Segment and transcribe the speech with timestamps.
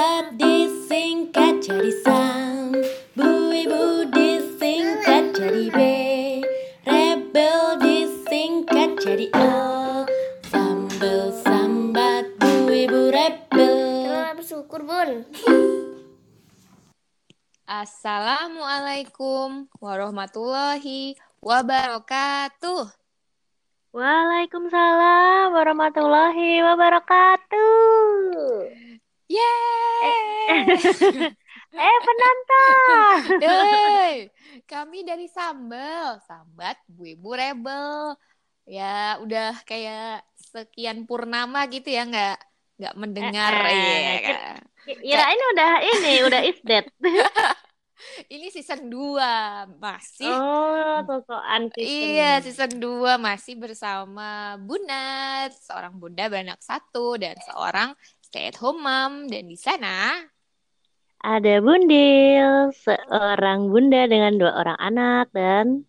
[0.00, 2.72] Sambat disingkat jadi sam
[3.12, 5.80] Bu ibu disingkat jadi B
[6.88, 10.08] Rebel disingkat jadi L
[10.48, 15.28] Sambel sambat bu ibu rebel Kita bersyukur bun.
[17.68, 22.88] Assalamualaikum warahmatullahi wabarakatuh.
[23.92, 28.80] Waalaikumsalam warahmatullahi wabarakatuh.
[29.30, 30.66] Yeay!
[31.70, 33.18] Eh penonton.
[33.46, 34.14] Yeay!
[34.66, 38.18] Kami dari Sambel, Sambat Bu Ibu Rebel.
[38.66, 42.36] Ya, udah kayak sekian purnama gitu ya, nggak
[42.78, 44.58] nggak mendengar Eh, eh, Iya, kir- Kak.
[44.98, 46.86] Kira ini udah ini udah is dead.
[48.32, 56.60] Ini season 2 masih Oh, sosokan Iya, season 2 masih bersama Bunda, seorang bunda beranak
[56.64, 57.92] satu dan seorang
[58.30, 60.14] stay at home mom dan di sana
[61.20, 65.84] Ada Bundil, seorang bunda dengan dua orang anak dan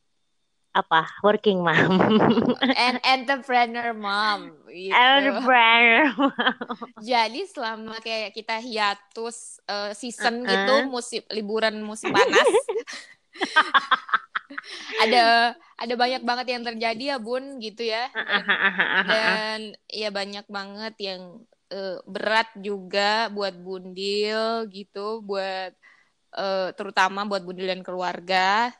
[0.75, 1.07] apa?
[1.23, 2.03] Working mom.
[2.87, 4.91] an entrepreneur mom gitu.
[4.91, 6.11] Entrepreneur.
[7.15, 10.51] Jadi selama kayak kita hiatus eh, season Uh-uh.
[10.51, 12.43] gitu musim liburan musim panas
[15.07, 18.11] ada ada banyak banget yang terjadi ya Bun gitu ya
[19.07, 24.41] dan ya banyak banget yang eh, berat juga buat Bundil
[24.75, 25.71] gitu buat
[26.39, 28.71] eh, terutama buat Bundil dan keluarga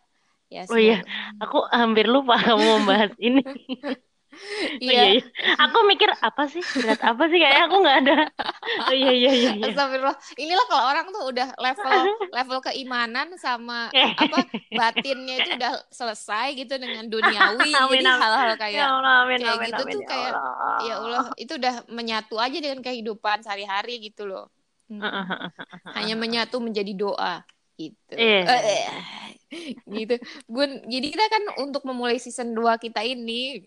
[0.54, 0.96] ya Oh iya.
[1.44, 3.42] Aku hampir lupa kamu membahas ini.
[4.62, 5.22] Oh, iya iya.
[5.68, 6.62] Aku mikir apa sih?
[6.82, 7.38] Berat apa sih?
[7.40, 8.18] Kayaknya aku nggak ada.
[8.90, 9.50] Oh iya iya iya.
[9.58, 9.66] iya.
[9.72, 10.18] Astagfirullah.
[10.38, 11.92] Inilah kalau orang tuh udah level
[12.38, 14.12] level keimanan sama Eh.
[14.18, 17.72] apa batinnya itu udah selesai gitu dengan duniawi.
[17.74, 20.78] Amin, Jadi hal-hal Ya kayak Allah, amin, kayak amin, gitu amin, tuh ya kayak, Allah.
[20.82, 24.46] ya Allah itu udah menyatu aja dengan kehidupan sehari-hari gitu loh.
[24.92, 25.02] Hmm.
[25.96, 27.46] Hanya menyatu menjadi doa
[27.80, 28.14] gitu.
[28.14, 28.42] Iya.
[28.46, 28.86] Eh, eh,
[29.88, 30.16] gitu.
[30.48, 33.64] Bun, jadi kita kan untuk memulai season 2 kita ini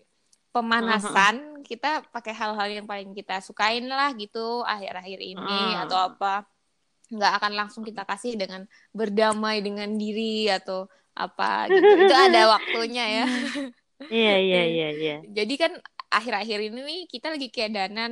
[0.55, 1.35] pemanasan
[1.69, 4.39] kita pakai hal-hal yang paling kita sukain lah gitu
[4.73, 5.81] akhir-akhir ini Hmm.
[5.83, 6.27] atau apa
[7.15, 8.61] nggak akan langsung kita kasih dengan
[8.99, 10.89] berdamai dengan diri atau
[11.23, 13.25] apa gitu itu ada waktunya ya
[14.13, 15.13] Iya iya iya iya.
[15.37, 15.71] jadi kan
[16.17, 18.11] akhir-akhir ini nih kita lagi keadanan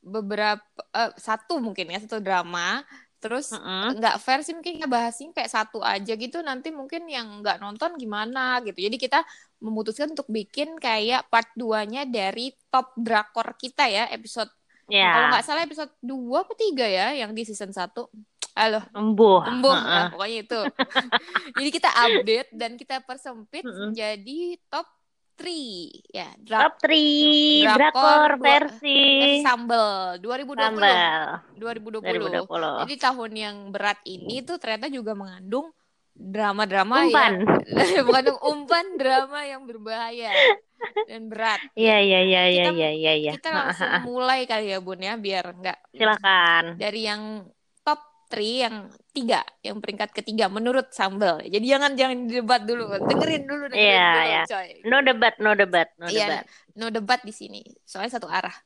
[0.00, 0.64] beberapa
[0.96, 2.80] eh, satu mungkin ya satu drama
[3.20, 3.52] terus
[4.00, 7.94] nggak fair sih mungkin kita bahasin kayak satu aja gitu nanti mungkin yang nggak nonton
[8.00, 9.20] gimana gitu jadi kita
[9.60, 14.48] memutuskan untuk bikin kayak part 2-nya dari top drakor kita ya episode
[14.90, 15.06] Ya.
[15.14, 18.10] kalau nggak salah episode 2 apa 3 ya yang di season 1
[18.58, 19.46] Halo, Embuh.
[19.46, 19.86] embung Heeh.
[19.86, 20.60] nah, pokoknya itu.
[21.56, 23.94] Jadi kita update dan kita persempit Mm-mm.
[23.94, 24.90] jadi top
[25.40, 29.00] 3 ya, Top drak 3 Drakor versi
[29.40, 30.60] Sambel 2020.
[30.60, 31.00] Sambal
[31.56, 32.44] 2020.
[32.46, 32.82] 2020.
[32.84, 35.72] Jadi tahun yang berat ini tuh ternyata juga mengandung
[36.12, 37.32] drama-drama Umpan.
[37.40, 40.28] yang mengandung umpan drama yang berbahaya
[41.08, 41.60] dan berat.
[41.72, 43.32] Iya iya iya iya Kita- iya iya iya.
[43.34, 46.64] Kita langsung mulai kali ya Bun ya biar nggak Silakan.
[46.76, 47.48] dari yang
[47.80, 48.76] top 3 yang
[49.10, 51.42] tiga yang peringkat ketiga menurut Sambel.
[51.42, 54.42] Jadi jangan jangan debat dulu, dengerin dulu dengerin Iya, dulu iya.
[54.46, 54.68] coy.
[54.86, 56.44] No debat, no debat, no Iya, debat.
[56.74, 57.60] no debat di sini.
[57.82, 58.54] Soalnya satu arah.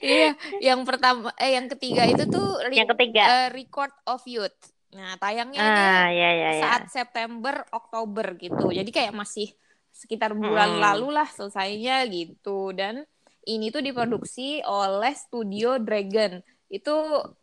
[0.00, 0.32] Iya,
[0.64, 3.22] yang pertama eh yang ketiga itu tuh re- Yang ketiga.
[3.28, 4.56] eh, Record of Youth.
[4.96, 6.62] Nah, tayangnya Ah, ya ya ya.
[6.64, 8.72] saat September Oktober gitu.
[8.72, 9.52] Jadi kayak masih
[9.92, 10.80] sekitar bulan Hmm.
[10.80, 12.72] lalu lah selesainya gitu.
[12.72, 13.04] Dan
[13.48, 16.38] ini tuh diproduksi oleh Studio Dragon.
[16.68, 16.92] Itu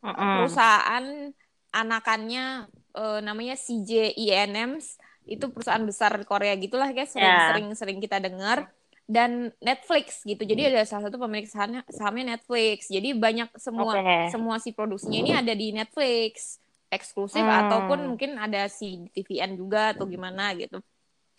[0.05, 0.15] Mm-mm.
[0.37, 1.33] perusahaan
[1.71, 5.01] anakannya eh, namanya CJ ENMs.
[5.25, 7.25] Itu perusahaan besar di Korea gitulah guys, sering
[7.65, 7.73] Ya.
[7.73, 8.69] sering kita dengar
[9.05, 10.41] dan Netflix gitu.
[10.41, 12.87] Jadi ada salah satu pemilik sahamnya, sahamnya Netflix.
[12.87, 14.29] Jadi banyak semua Oke.
[14.29, 17.65] semua si produksinya ini ada di Netflix eksklusif Hmm.
[17.65, 20.77] ataupun mungkin ada si TVN juga atau gimana gitu.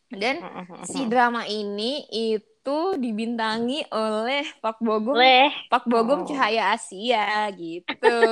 [0.07, 0.83] Dan Mm-mm.
[0.87, 2.47] si drama ini itu
[2.95, 5.51] dibintangi oleh Pak Bogum Boleh.
[5.69, 6.27] Pak Bogum Oh.
[6.27, 8.19] Cahaya Asia gitu.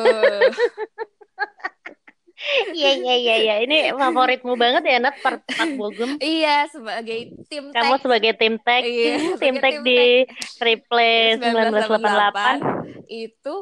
[2.75, 3.54] Iya iya iya iya.
[3.64, 6.20] Ini favoritmu banget ya Nat Pak Pak Bogum.
[6.20, 10.28] iya sebagai tim Kamu tag sebagai tim tag, Iya, tim tag di
[10.60, 13.08] Replay 1988.
[13.08, 13.54] itu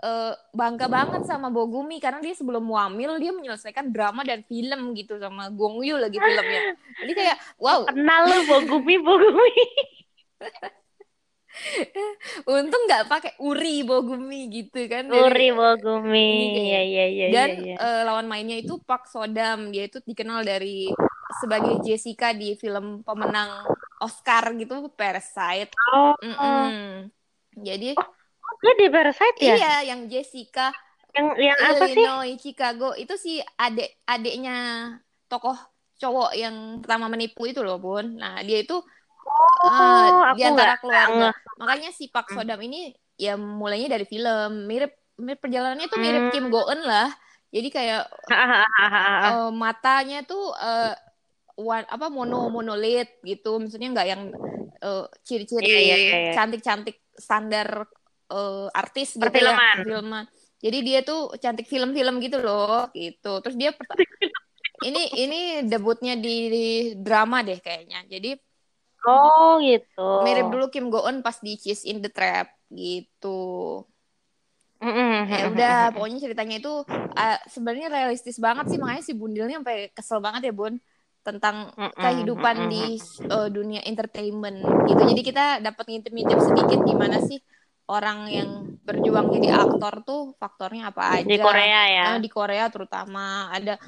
[0.00, 5.14] eh, bangga banget sama Bogumi karena dia sebelum wamil dia menyelesaikan drama dan film gitu
[5.20, 6.74] sama Gong Yoo lagi filmnya.
[7.06, 9.52] Jadi kayak wow, Kenal lu Bogumi Bogumi.
[12.50, 15.06] untung nggak pakai Uri Bogumi gitu kan.
[15.06, 16.30] Jadi- Uri Bogumi.
[16.70, 17.74] Iya iya iya dan iya.
[17.74, 17.76] iya.
[17.78, 20.90] eh, lawan mainnya itu Park Sodam dia itu dikenal dari
[21.38, 23.66] sebagai Jessica di film pemenang
[24.02, 26.14] Oscar gitu Parasite Oh.
[26.20, 27.08] Mm-mm.
[27.58, 29.54] jadi juga di Parasite ya?
[29.56, 30.72] Iya, yang Jessica.
[31.14, 31.94] Yang yang apa sih?
[31.94, 34.56] Illinois, Chicago itu si adik adiknya
[35.30, 35.54] tokoh
[35.94, 38.18] cowok yang pertama menipu itu loh bun.
[38.18, 38.80] Nah dia itu
[39.24, 41.32] Oh, uh, aku di antara keluarga.
[41.58, 42.44] Makanya si Pak Hmm.
[42.44, 44.68] Sodam ini ya mulainya dari film.
[44.68, 46.32] Mirip, mirip perjalanannya tuh mirip Hmm.
[46.32, 47.08] Kim Go Eun lah.
[47.54, 48.02] Jadi kayak
[49.30, 50.94] eh, matanya tuh eh,
[51.58, 53.62] wan- apa mono monolit gitu.
[53.62, 54.22] Maksudnya nggak yang
[54.82, 56.32] eh, ciri-ciri iya, iya, iya.
[56.34, 57.86] cantik-cantik standar
[58.30, 59.54] eh, artis gitu ya.
[59.54, 59.76] Perfilman.
[59.86, 60.24] Filman.
[60.64, 63.38] Jadi dia tuh cantik film-film gitu loh, gitu.
[63.44, 63.70] Terus dia
[64.84, 66.66] ini ini debutnya di, di
[66.98, 68.04] drama deh kayaknya.
[68.08, 68.36] Jadi
[69.04, 70.24] Oh gitu.
[70.24, 73.84] mirip dulu Kim Go Eun pas di Cheese in the Trap gitu.
[74.84, 80.20] Ya udah, pokoknya ceritanya itu uh, sebenarnya realistis banget sih, makanya si Bundilnya sampai kesel
[80.20, 80.76] banget ya Bun
[81.24, 83.00] tentang kehidupan di
[83.32, 85.02] uh, dunia entertainment gitu.
[85.08, 87.40] Jadi kita dapat ngintip-ngintip sedikit gimana sih
[87.88, 88.48] orang yang
[88.84, 91.28] berjuang jadi aktor tuh faktornya apa aja.
[91.28, 92.04] di Korea ya.
[92.16, 93.80] Eh, di Korea terutama ada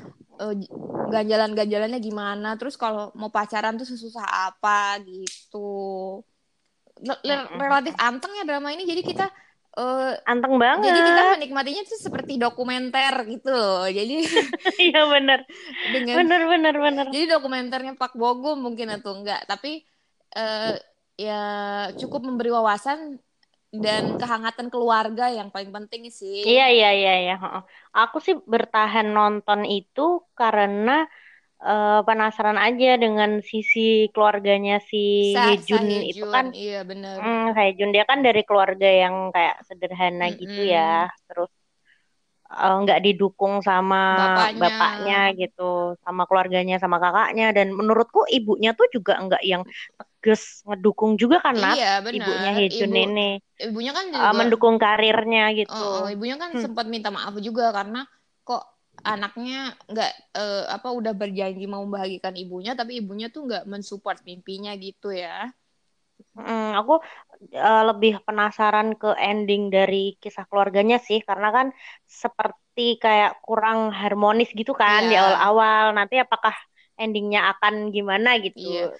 [0.43, 0.73] eh, j-
[1.07, 5.57] ganjalan-ganjalannya gimana terus kalau mau pacaran tuh sesusah apa gitu
[7.27, 7.61] Mm-mm.
[7.61, 9.25] relatif anteng ya drama ini jadi kita
[9.77, 10.87] eh, Anteng banget.
[10.87, 14.15] jadi kita menikmatinya tuh seperti dokumenter gitu loh jadi
[14.87, 15.39] Iya bener.
[15.95, 17.07] dengan Bener bener bener.
[17.13, 19.69] jadi dokumenternya Pak Bogum mungkin atau enggak tapi
[20.37, 20.75] eh,
[21.17, 21.33] ya
[22.01, 22.99] cukup memberi wawasan
[23.85, 27.33] dan kehangatan keluarga yang paling penting sih Iya iya iya iya.
[27.99, 30.01] Aku sih bertahan nonton itu
[30.39, 30.91] karena
[31.67, 33.81] eh, penasaran aja dengan sisi
[34.15, 34.99] keluarganya si
[35.33, 36.47] Sa- Hejun Sahejun, itu kan.
[36.63, 40.73] iya bener Hmm, Hejun dia kan dari keluarga yang kayak sederhana gitu Mm-mm.
[40.75, 41.09] ya.
[41.29, 41.51] Terus
[42.63, 44.57] eh, nggak didukung sama Bapaknya.
[44.61, 45.63] bapaknya gitu,
[46.05, 47.45] sama keluarganya, sama kakaknya.
[47.57, 49.63] Dan menurutku ibunya tuh juga nggak yang
[50.27, 51.79] tegas ngedukung juga kan Nat?
[51.79, 52.43] Iya benar.
[52.43, 53.23] Ibunya Hejun Ibu, ini
[53.67, 55.83] ibunya kan eh, juga mendukung karirnya gitu.
[55.83, 56.63] Oh, oh, ibunya kan Hmm.
[56.63, 57.99] sempat minta maaf juga karena
[58.47, 58.63] kok
[59.13, 64.73] anaknya nggak eh, apa udah berjanji mau membahagiakan ibunya tapi ibunya tuh nggak mensupport mimpinya
[64.87, 65.51] gitu ya.
[66.37, 66.93] Mm, aku
[67.67, 71.67] eh, lebih penasaran ke ending dari kisah keluarganya sih, karena kan
[72.23, 75.21] seperti kayak kurang harmonis gitu kan di Iya.
[75.21, 75.85] awal-awal.
[75.97, 76.55] Nanti apakah
[76.97, 78.61] endingnya akan gimana gitu.
[78.61, 78.97] Iya.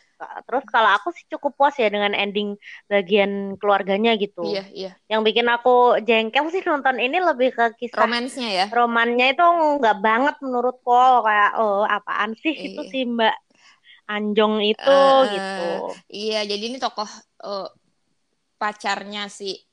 [0.49, 2.57] Terus kalau aku sih cukup puas ya dengan ending
[2.89, 4.49] bagian keluarganya gitu.
[4.49, 4.91] Iya, iya.
[5.13, 8.67] Yang bikin aku jengkel sih nonton ini lebih ke kisah Romansnya ya.
[8.73, 9.45] romannya itu
[9.81, 10.93] nggak banget menurutku
[11.27, 12.91] kayak oh apaan sih itu Iya.
[12.93, 13.37] si Mbak
[14.07, 15.69] Anjong itu eh, gitu.
[16.09, 17.11] Iya, jadi ini tokoh
[17.45, 17.69] eh,
[18.57, 19.66] pacarnya si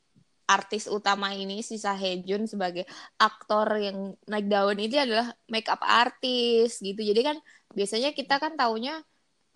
[0.44, 2.84] artis utama ini si Sahejun sebagai
[3.16, 7.00] aktor yang naik daun itu adalah makeup artis gitu.
[7.00, 7.36] Jadi kan
[7.72, 9.00] biasanya kita kan taunya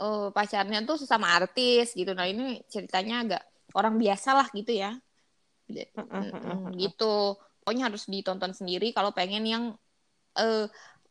[0.01, 2.17] eh, pacarnya tuh sesama artis gitu.
[2.17, 3.43] Nah, ini ceritanya agak
[3.77, 4.97] orang biasa lah gitu ya.
[6.77, 7.15] Gitu.
[7.61, 9.65] Pokoknya harus ditonton sendiri kalau pengen yang
[10.41, 10.67] eh,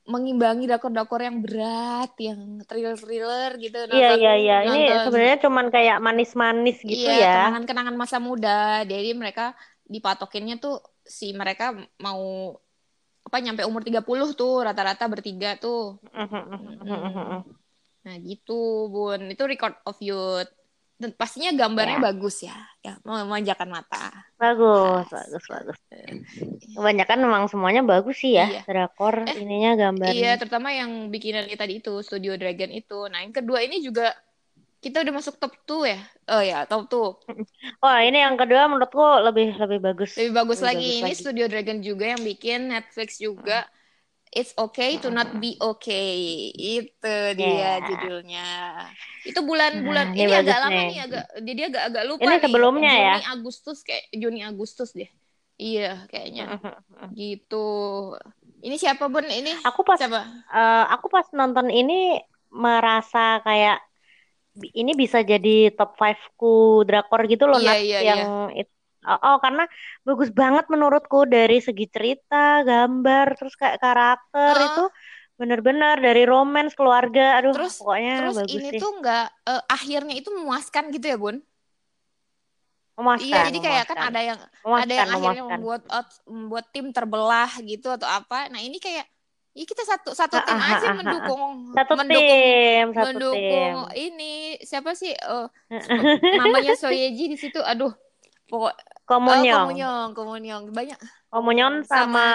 [0.07, 3.77] mengimbangi drakor-drakor yang berat, yang thriller-thriller gitu.
[3.91, 4.57] Iya iya iya.
[4.63, 7.35] Ini sebenarnya cuman kayak manis-manis gitu iya, ya.
[7.51, 8.87] kenangan-kenangan masa muda.
[8.87, 9.51] Jadi mereka
[9.83, 12.55] dipatokinnya tuh si mereka mau
[13.27, 14.07] apa nyampe umur 30
[14.39, 15.99] tuh rata-rata bertiga tuh.
[18.07, 19.27] Nah, gitu, Bun.
[19.27, 20.47] Itu Record of Youth.
[20.97, 22.05] Dan pastinya gambarnya Ya.
[22.09, 22.57] bagus ya.
[22.81, 24.09] Ya, memanjakan mata.
[24.41, 25.13] Bagus, Yes.
[25.13, 25.77] bagus, bagus.
[26.73, 28.61] Kebanyakan memang semuanya bagus sih ya, Iya.
[28.65, 30.13] drakor Eh, ininya gambarnya.
[30.13, 33.09] Iya, terutama yang bikinannya tadi itu, Studio Dragon itu.
[33.09, 34.13] Nah, yang kedua ini juga
[34.77, 36.01] kita udah masuk top 2 ya.
[36.33, 37.09] Oh ya, top 2.
[37.81, 40.17] Wah, ini yang kedua menurutku lebih lebih bagus.
[40.17, 40.85] Lebih bagus Lebih lagi.
[40.85, 41.17] bagus Ini lagi.
[41.21, 43.65] Studio Dragon juga yang bikin, Netflix juga.
[44.35, 46.51] It's okay to not be okay.
[46.55, 47.07] Itu
[47.39, 47.87] dia Yeah.
[47.87, 48.41] judulnya.
[49.27, 50.97] Itu bulan-bulan Nah, ini, ini agak lama nih.
[51.05, 52.43] agak jadi agak agak lupa Ini nih.
[52.43, 53.15] sebelumnya ya?
[53.15, 55.09] Juni Agustus kayak Juni Agustus deh.
[55.57, 56.43] Iya, kayaknya
[57.17, 57.55] gitu.
[58.65, 59.25] Ini siapa Bun?
[59.29, 60.19] Ini Aku pas siapa?
[60.55, 61.93] eh, aku pas nonton ini
[62.63, 63.75] merasa kayak
[64.79, 66.47] ini bisa jadi top 5 ku
[66.87, 68.21] drakor gitu loh Iya, Nat, iya, yang
[68.59, 68.76] it-
[69.09, 69.63] oh, oh, karena
[70.07, 74.83] bagus banget menurutku dari segi cerita, gambar, terus kayak karakter itu
[75.37, 80.13] bener-bener dari romance keluarga, aduh Terus- pokoknya Terus bagus ini sih, tuh nggak eh, akhirnya
[80.17, 81.37] itu memuaskan gitu ya Bun?
[82.97, 85.57] memuaskan, Iya, jadi kayak kan ada yang Memuaskan, ada yang akhirnya memuaskan.
[85.61, 88.49] membuat out- membuat tim terbelah gitu atau apa.
[88.49, 89.05] Nah, ini kayak
[89.57, 91.41] ya kita satu satu Ah, tim ah, aja ah, mendukung
[91.73, 93.09] Satu mendukung tim, satu tim.
[93.09, 94.33] mendukung ini
[94.65, 95.45] siapa sih eh,
[96.37, 97.89] namanya Soyeji di situ aduh
[98.49, 98.73] pokok
[99.07, 100.99] oh, Komunyong, Komunyong Komunyong banyak
[101.31, 102.27] Komunyon sama,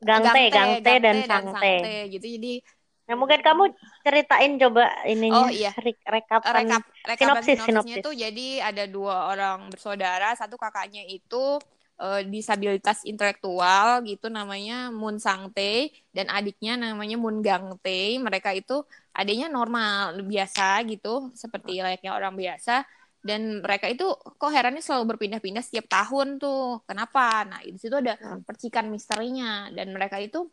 [0.00, 2.12] Gangte, Gangte, dan Sangte.
[2.12, 2.60] gitu jadi
[3.04, 3.68] Nah, mungkin kamu
[4.00, 5.76] ceritain coba ininya, Oh, iya.
[5.76, 6.64] re- rekapan.
[6.64, 7.66] rekap rekapan Sinopsis, sinopsisnya
[8.00, 8.00] sinopsis.
[8.00, 11.60] tuh jadi ada dua orang bersaudara satu kakaknya itu
[12.00, 18.16] uh, disabilitas intelektual gitu namanya Moon Sang Tae dan adiknya namanya Moon Gang Tae.
[18.16, 18.80] Mereka itu
[19.12, 22.88] adiknya normal biasa gitu seperti layaknya orang biasa
[23.24, 26.84] dan mereka itu kok herannya selalu berpindah-pindah setiap tahun tuh.
[26.84, 27.48] Kenapa?
[27.48, 28.44] Nah, di situ ada hmm.
[28.44, 30.44] percikan misterinya dan mereka itu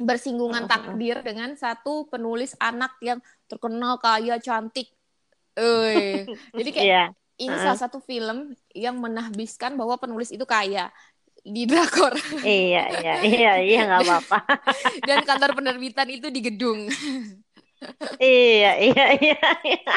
[0.00, 4.88] bersinggungan hmm, hmm, takdir dengan satu penulis anak yang terkenal kaya cantik.
[5.52, 6.24] Eh,
[6.58, 7.08] jadi kayak yeah.
[7.36, 7.60] ini uh.
[7.60, 10.88] salah satu film yang menahbiskan bahwa penulis itu kaya
[11.44, 12.12] di drakor.
[12.44, 14.38] iya, iya, iya, iya nggak apa-apa.
[15.08, 16.88] Dan kantor penerbitan itu di gedung
[18.18, 19.94] iya, iya, iya, iya.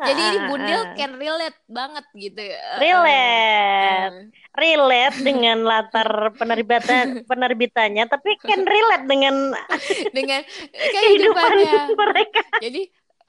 [0.00, 2.80] Jadi ini Bundil can relate banget gitu ya.
[2.80, 4.32] Relate.
[4.54, 9.52] Relate dengan latar penerbitan penerbitannya, tapi can relate dengan
[10.16, 11.52] dengan kehidupan
[11.92, 12.42] mereka.
[12.62, 12.82] Jadi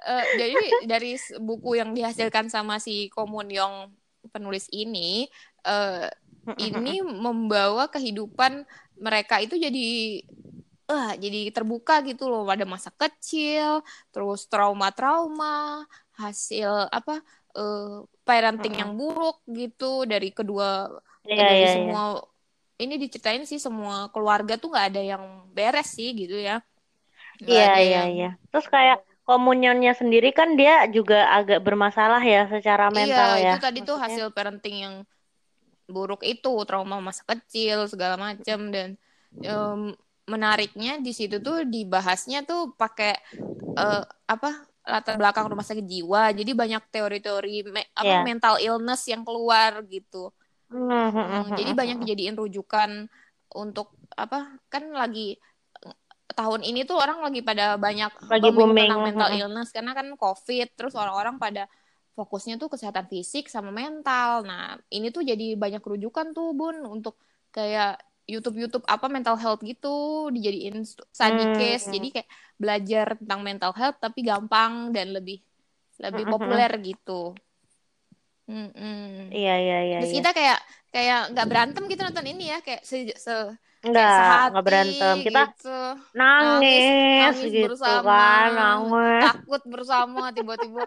[0.07, 3.91] uh, jadi dari buku yang dihasilkan sama si Komun Yong
[4.33, 5.29] penulis ini
[5.65, 6.09] uh,
[6.61, 8.65] ini membawa kehidupan
[9.01, 10.21] mereka itu jadi
[10.89, 13.81] uh, jadi terbuka gitu loh pada masa kecil,
[14.13, 17.19] terus trauma-trauma, hasil apa
[17.57, 20.89] uh, parenting uh yang buruk gitu dari kedua
[21.27, 21.73] yeah, dari yeah, iya.
[21.75, 22.83] semua yeah.
[22.83, 26.63] ini diceritain sih semua keluarga tuh nggak ada yang beres sih gitu ya.
[27.43, 28.29] Iya iya iya.
[28.51, 33.41] Terus kayak komunionnya sendiri kan dia juga agak bermasalah ya secara iya, mental iya, ya.
[33.41, 33.89] Iya, itu tadi Maksudnya...
[33.89, 34.95] tuh hasil parenting yang
[35.85, 38.97] buruk itu, trauma masa kecil segala macam dan
[39.45, 39.93] um,
[40.25, 43.13] menariknya di situ tuh dibahasnya tuh pakai
[43.77, 46.33] uh, apa latar belakang rumah sakit jiwa.
[46.33, 48.23] Jadi banyak teori-teori me apa yeah.
[48.25, 50.29] mental illness yang keluar gitu.
[50.65, 53.05] Hmm, jadi banyak dijadiin rujukan
[53.53, 55.37] untuk apa kan lagi
[56.33, 60.73] tahun ini tuh orang lagi pada banyak lagi booming tentang mental illness karena kan covid
[60.73, 61.69] terus orang-orang pada
[62.17, 64.41] fokusnya tuh kesehatan fisik sama mental.
[64.47, 67.19] Nah ini tuh jadi banyak rujukan tuh bun untuk
[67.53, 71.57] kayak YouTube YouTube apa mental health gitu dijadiin study hmm.
[71.61, 75.45] case jadi kayak belajar tentang mental health tapi gampang dan lebih
[76.01, 77.31] lebih populer gitu.
[78.45, 79.31] Mm -mm.
[79.33, 79.97] Iya iya iya.
[80.03, 80.19] Terus iya.
[80.21, 80.59] kita kayak
[80.93, 83.35] kayak nggak berantem gitu nonton ini ya kayak se, se
[83.85, 85.15] Enggak, nggak berantem.
[85.21, 85.79] Kita gitu.
[86.17, 89.23] nangis, nangis, nangis gitu bersama, kan, nangis.
[89.29, 90.81] takut bersama tiba-tiba.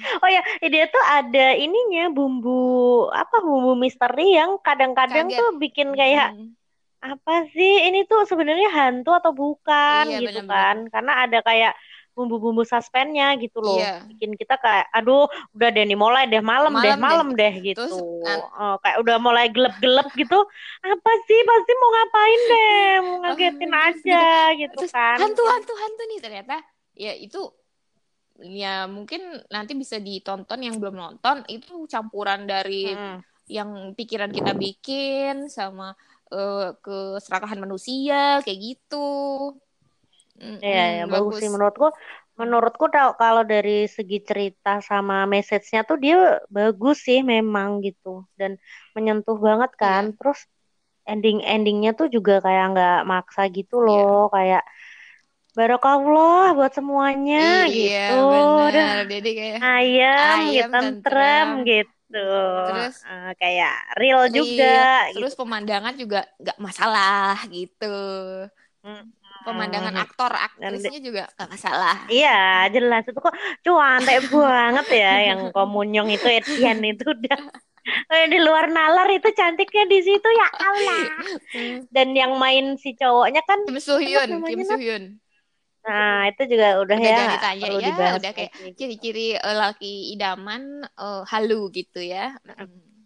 [0.24, 6.32] oh ya, dia tuh ada ininya bumbu apa bumbu misteri yang kadang-kadang tuh bikin kayak
[6.32, 6.59] hmm
[7.00, 7.88] apa sih?
[7.88, 10.04] Ini tuh sebenarnya hantu atau bukan?
[10.08, 10.52] Iya, gitu bener -bener.
[10.52, 10.76] kan.
[10.92, 11.72] Karena ada kayak
[12.20, 13.80] bumbu-bumbu suspennya gitu loh.
[13.80, 14.04] Iya.
[14.04, 16.96] bikin kita kayak aduh udah deh nih mulai deh malam, malam deh.
[17.00, 17.86] malam deh, deh gitu.
[17.88, 20.38] Terus, oh, kayak udah mulai gelap-gelap gitu.
[20.84, 21.40] Apa sih?
[21.40, 22.90] Pasti mau ngapain deh?
[23.00, 24.24] Mau ngagetin oh, aja
[24.58, 25.16] gitu Terus, kan.
[25.16, 26.56] hantu hantu hantu nih ternyata.
[26.92, 27.40] Ya itu
[28.40, 29.20] ya mungkin
[29.52, 33.20] nanti bisa ditonton yang belum nonton itu campuran dari hmm.
[33.52, 35.92] yang pikiran kita bikin sama
[36.30, 39.08] uh, keserakahan manusia kayak gitu.
[40.40, 41.12] Iya, ya, bagus.
[41.12, 41.88] bagus sih menurutku.
[42.40, 42.88] Menurutku
[43.20, 48.56] kalau dari segi cerita sama message-nya tuh dia bagus sih memang gitu dan
[48.96, 50.10] menyentuh banget kan.
[50.10, 50.16] Yeah.
[50.16, 50.40] Terus
[51.04, 53.86] ending-endingnya tuh juga kayak nggak maksa gitu iya.
[53.86, 54.32] loh, yeah.
[54.32, 54.64] kayak
[55.50, 58.22] Barokallah buat semuanya iya, gitu.
[58.70, 58.98] Bener.
[59.10, 65.40] Jadi kayak ayam, ayam gitu, tentrem gitu terus uh, kayak real, real juga terus gitu.
[65.46, 67.96] pemandangan juga nggak masalah gitu
[68.82, 69.04] hmm.
[69.46, 70.04] pemandangan hmm.
[70.04, 76.26] aktor aktrisnya juga nggak masalah iya jelas itu kok cuantek banget ya yang komunyong itu
[76.26, 77.40] Edian itu udah
[77.80, 81.04] Kayak di luar nalar itu cantiknya di situ ya Allah.
[81.94, 85.16] Dan yang main si cowoknya kan Kim Soo Hyun, Kim Soo Hyun.
[85.80, 90.84] Nah, itu juga udah, udah ya ditanya ya, dibahas udah kayak ciri-ciri uh, laki idaman
[91.00, 92.36] uh, halu gitu ya.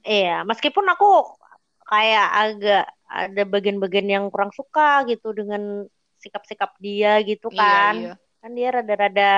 [0.03, 1.39] Iya, meskipun aku
[1.87, 5.87] kayak agak ada bagian-bagian yang kurang suka gitu dengan
[6.19, 7.95] sikap-sikap dia gitu iya, kan.
[7.95, 8.15] Iya, iya.
[8.43, 9.33] Kan dia rada-rada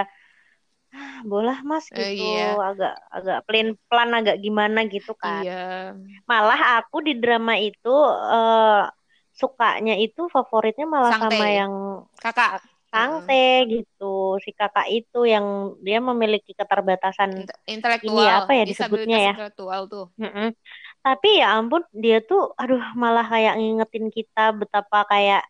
[0.96, 2.50] ah, bolah mas gitu, uh, iya.
[2.56, 5.44] agak agak plain plan agak gimana gitu kan.
[5.44, 5.92] Iya.
[6.24, 7.92] Malah aku di drama itu
[8.32, 8.88] uh,
[9.36, 11.36] sukanya itu favoritnya malah Sangte.
[11.36, 11.72] sama yang
[12.16, 19.18] kakak Sangte gitu si kakak itu yang dia memiliki keterbatasan intelektual ini apa ya disebutnya
[19.18, 20.48] ya intelektual tuh mm -mm.
[21.02, 25.42] tapi ya ampun dia tuh aduh malah kayak ngingetin kita betapa kayak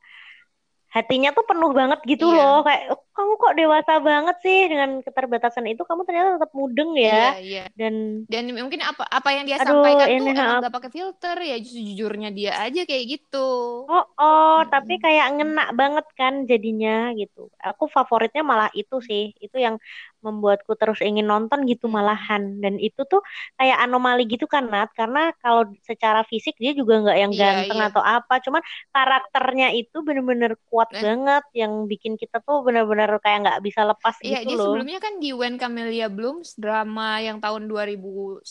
[0.91, 2.41] hatinya tuh penuh banget gitu iya.
[2.41, 2.85] loh kayak
[3.17, 5.83] kamu kok dewasa banget sih dengan keterbatasan itu?
[5.89, 7.33] Kamu ternyata tetap mudeng ya.
[7.41, 7.65] Iya, iya.
[7.73, 11.37] dan dan mungkin apa apa yang dia Aduh, sampaikan ini, tuh emang gak pakai filter
[11.41, 13.49] ya jujurnya dia aja kayak gitu.
[13.89, 14.69] Oh oh hmm.
[14.69, 17.49] tapi kayak ngena banget kan jadinya gitu.
[17.57, 19.33] Aku favoritnya malah itu sih.
[19.41, 19.81] Itu yang
[20.21, 22.61] membuatku terus ingin nonton gitu malahan.
[22.61, 23.25] Dan itu tuh
[23.57, 24.93] kayak anomali gitu kan Nat?
[24.93, 27.89] Karena kalau secara fisik dia juga nggak yang iya, ganteng iya.
[27.89, 28.35] atau apa.
[28.45, 28.61] Cuman
[28.93, 31.01] karakternya itu bener-bener kuat eh.
[31.01, 34.99] banget yang bikin kita tuh bener-bener kayak nggak bisa lepas iya, gitu dia loh sebelumnya
[34.99, 38.45] kan di When Camellia Blooms drama yang tahun 2019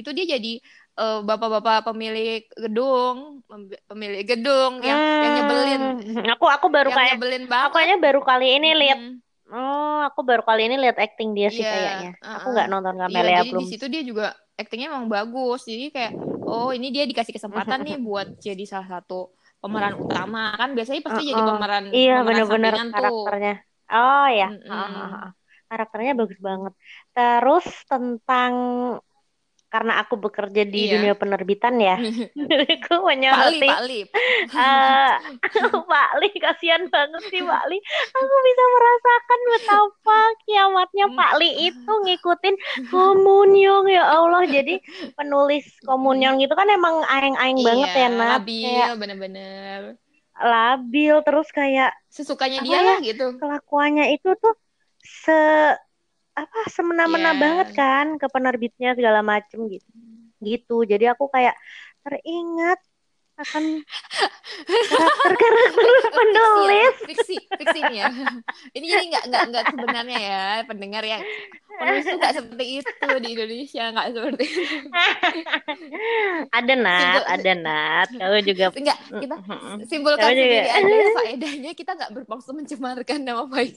[0.00, 0.52] gitu dia jadi
[0.98, 3.42] uh, bapak-bapak pemilik gedung,
[3.90, 5.82] pemilik gedung yang hmm, yang nyebelin.
[6.38, 7.66] Aku aku baru yang kayak nyebelin banget.
[7.70, 9.16] Aku kayaknya baru kali ini lihat hmm.
[9.54, 12.10] Oh, aku baru kali ini lihat acting dia sih yeah, kayaknya.
[12.18, 13.62] Uh, aku nggak nonton Camellia yeah, belum.
[13.62, 15.68] Di situ dia juga actingnya emang bagus.
[15.68, 16.12] Jadi kayak,
[16.48, 21.22] oh ini dia dikasih kesempatan nih buat jadi salah satu pemeran utama kan biasanya pasti
[21.22, 21.28] uh, uh.
[21.32, 23.54] jadi pemeran iya benar-benar karakternya.
[23.92, 25.28] Oh ya, mm uh.
[25.68, 26.72] karakternya bagus banget.
[27.12, 28.54] Terus tentang
[29.74, 30.90] karena aku bekerja di iya.
[30.94, 31.98] dunia penerbitan ya.
[32.78, 33.66] aku menyoroti.
[33.66, 34.00] Pak Li,
[34.54, 35.14] Uh,
[35.90, 37.78] Pak Li, kasihan banget sih Pak Li.
[38.14, 42.54] Aku bisa merasakan betapa kiamatnya Pak Li itu ngikutin
[42.94, 44.46] komunyong ya Allah.
[44.46, 44.78] Jadi
[45.18, 48.30] penulis komunyong itu kan emang aing-aing iya, banget ya, Nat.
[48.38, 49.80] Labil, bener-bener.
[50.34, 53.26] Labil, terus kayak sesukanya dia ya, lah gitu.
[53.38, 54.54] Kelakuannya itu tuh
[55.04, 55.38] se
[56.34, 57.38] apa semena-mena yeah.
[57.38, 59.86] banget kan ke penerbitnya segala macem gitu
[60.42, 61.54] gitu jadi aku kayak
[62.02, 62.82] teringat
[63.34, 63.64] akan
[64.94, 68.06] karakter-karakter penulis fiksi fiksi ini ya.
[68.70, 71.18] Ini jadi nggak nggak nggak sebenarnya ya pendengar ya.
[71.74, 74.76] Penulis tuh nggak seperti itu di Indonesia nggak seperti itu.
[76.54, 78.08] Ada nat Simbol, ada nat.
[78.14, 79.36] Kalau juga nggak kita
[79.90, 83.74] simpulkan sendiri aja faedahnya kita nggak bermaksud mencemarkan nama baik.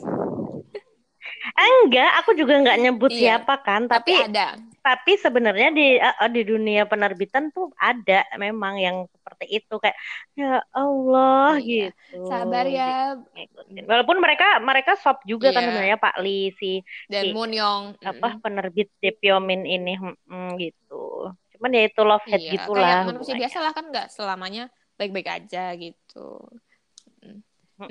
[1.58, 4.48] Enggak, aku juga nggak nyebut iya, siapa kan, tapi, tapi ada.
[4.88, 10.00] Tapi sebenarnya di uh, di dunia penerbitan tuh ada memang yang seperti itu kayak
[10.32, 11.91] ya Allah iya.
[11.91, 12.24] gitu.
[12.24, 13.20] Sabar ya.
[13.36, 13.84] Gitu.
[13.84, 15.60] Walaupun mereka mereka sop juga kan iya.
[15.60, 16.79] kan sebenarnya Pak Li si
[17.12, 18.39] dan si, Munyong apa mm.
[18.39, 21.36] penerbit Depiomin ini hmm, gitu.
[21.51, 23.03] Cuman ya itu love hate iya, gitulah.
[23.03, 26.48] Kayak manusia biasa lah kan nggak selamanya baik-baik aja gitu.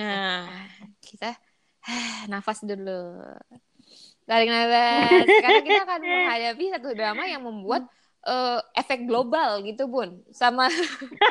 [0.00, 0.48] Nah,
[1.04, 1.36] kita
[2.32, 3.20] nafas dulu.
[4.26, 5.24] Tarik nafas.
[5.30, 7.86] Sekarang kita akan menghadapi satu drama yang membuat
[8.26, 10.18] uh, efek global gitu bun.
[10.34, 10.66] Sama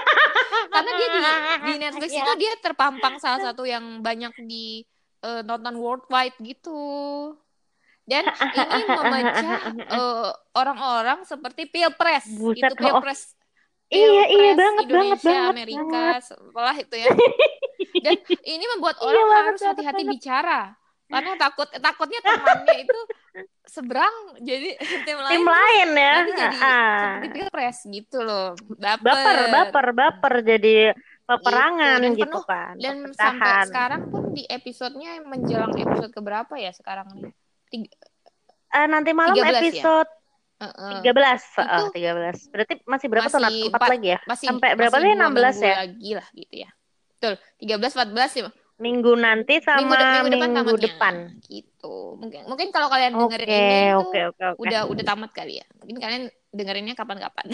[0.74, 1.20] karena dia di,
[1.68, 4.88] di Netflix itu dia terpampang salah satu yang banyak di
[5.28, 6.80] uh, nonton worldwide gitu.
[8.08, 9.60] Dan ini memecah
[10.00, 12.32] uh, orang-orang seperti pilpres.
[12.32, 13.36] Buset, gitu pilpres
[13.86, 16.22] Iya iya banget Indonesia, banget Amerika, banget.
[16.26, 17.10] setelah itu ya.
[18.02, 20.74] Dan ini membuat iya orang iya, harus hati-hati bicara
[21.06, 23.00] karena takut takutnya temannya itu
[23.70, 24.70] seberang jadi
[25.06, 26.58] tim lain tim lain ya nanti jadi
[27.54, 27.72] ah.
[27.94, 30.76] gitu loh baper baper baper, baper jadi
[31.26, 36.70] peperangan gitu, gitu penuh, kan dan sampai sekarang pun di episodenya menjelang episode keberapa ya
[36.74, 37.34] sekarang nih
[37.66, 37.90] Tiga,
[38.78, 39.58] uh, nanti malam ya?
[39.58, 40.24] episode ya?
[40.56, 41.44] Tiga belas,
[41.92, 42.48] tiga belas.
[42.48, 43.44] Berarti masih berapa tuh?
[43.44, 44.20] Empat lagi ya?
[44.24, 45.12] Masih, Sampai berapa sih?
[45.12, 45.84] Enam belas ya?
[45.84, 46.70] Lagi lah gitu ya.
[47.12, 47.34] Betul.
[47.60, 48.48] Tiga belas, empat belas ya.
[48.76, 51.14] Minggu nanti sama minggu, de minggu depan, minggu depan.
[51.48, 51.96] Gitu.
[52.20, 54.60] Mungkin mungkin kalau kalian dengerin okay, ini okay, okay, okay.
[54.60, 55.66] udah udah tamat kali ya.
[55.80, 57.48] Mungkin kalian dengerinnya kapan-kapan.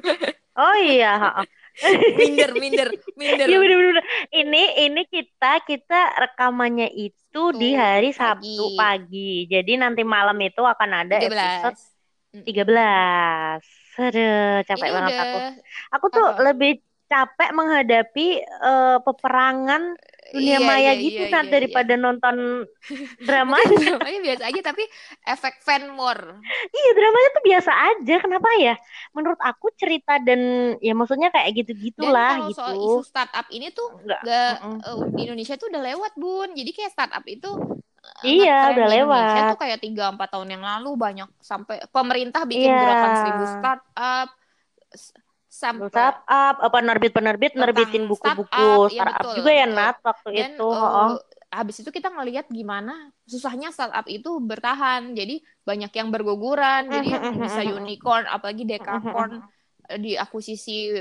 [0.62, 1.42] oh iya.
[2.18, 3.46] minder, minder, minder.
[3.50, 4.04] Iya bener-bener.
[4.30, 8.78] Ini ini kita kita rekamannya itu Tuh, di hari Sabtu pagi.
[8.78, 9.32] pagi.
[9.50, 11.26] Jadi nanti malam itu akan ada 13.
[11.26, 11.78] episode
[12.30, 13.66] tiga belas
[13.98, 15.24] Aduh, capek Ini banget udah...
[15.26, 15.38] aku.
[15.98, 16.40] Aku tuh apa?
[16.50, 16.72] lebih
[17.10, 18.28] capek menghadapi
[18.62, 19.98] uh, peperangan
[20.30, 22.02] dunia iya, maya iya, gitu iya, kan iya, daripada iya.
[22.02, 22.36] nonton
[23.28, 23.56] drama.
[23.66, 24.84] dramanya biasa aja tapi
[25.26, 26.38] efek fan more.
[26.70, 28.16] Iya, dramanya tuh biasa aja.
[28.22, 28.74] Kenapa ya?
[29.12, 30.40] Menurut aku cerita dan
[30.78, 32.58] ya maksudnya kayak gitu-gitulah gitu.
[32.58, 34.20] soal isu startup ini tuh Enggak.
[34.22, 36.50] Gak, uh, eh, di Indonesia tuh udah lewat, Bun.
[36.54, 37.50] Jadi kayak startup itu
[38.24, 39.20] Iya, udah lewat.
[39.20, 42.80] Indonesia tuh kayak tiga empat tahun yang lalu banyak sampai pemerintah bikin yeah.
[42.80, 44.28] gerakan seribu startup
[45.60, 50.68] sampai startup apa penerbit-penerbit nerbitin buku-buku startup, ya, betul, juga ya Nat waktu Dan, itu.
[50.72, 51.20] Uh,
[51.50, 55.12] habis itu kita ngelihat gimana susahnya startup itu bertahan.
[55.12, 57.08] Jadi banyak yang berguguran, jadi
[57.44, 59.44] bisa unicorn apalagi dekakorn
[59.90, 60.96] diakuisisi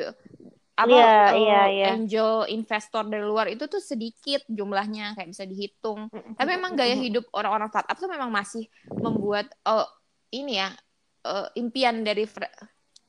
[0.79, 1.89] apa yeah, uh, yeah, yeah.
[1.91, 6.07] angel investor dari luar itu tuh sedikit jumlahnya kayak bisa dihitung.
[6.39, 9.83] Tapi memang gaya hidup orang-orang startup tuh memang masih membuat uh,
[10.31, 10.71] ini ya
[11.27, 12.23] uh, impian dari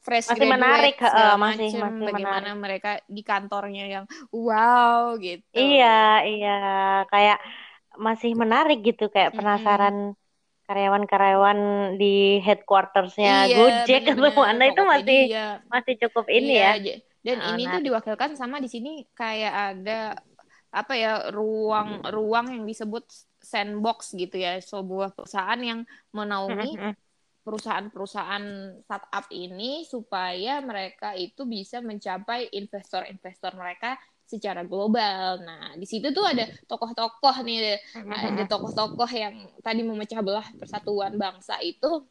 [0.00, 2.60] fresh masih menarik uh, masih, masih bagaimana menarik.
[2.60, 5.44] mereka di kantornya yang wow gitu.
[5.52, 6.58] Iya, iya
[7.12, 7.38] kayak
[8.00, 10.16] masih menarik gitu kayak penasaran
[10.70, 11.58] karyawan-karyawan
[11.98, 15.20] di headquartersnya iya, Gojek atau mana itu masih
[15.66, 16.96] masih cukup ini iya, ya.
[17.20, 17.76] Dan oh, ini nah.
[17.76, 20.16] tuh diwakilkan sama di sini kayak ada
[20.70, 23.02] apa ya ruang ruang yang disebut
[23.42, 25.82] sandbox gitu ya sebuah perusahaan yang
[26.14, 26.78] menaungi
[27.50, 28.44] perusahaan-perusahaan
[28.86, 33.98] startup ini supaya mereka itu bisa mencapai investor-investor mereka
[34.30, 35.42] secara global.
[35.42, 41.58] Nah, di situ tuh ada tokoh-tokoh nih, ada tokoh-tokoh yang tadi memecah belah persatuan bangsa
[41.58, 42.06] itu.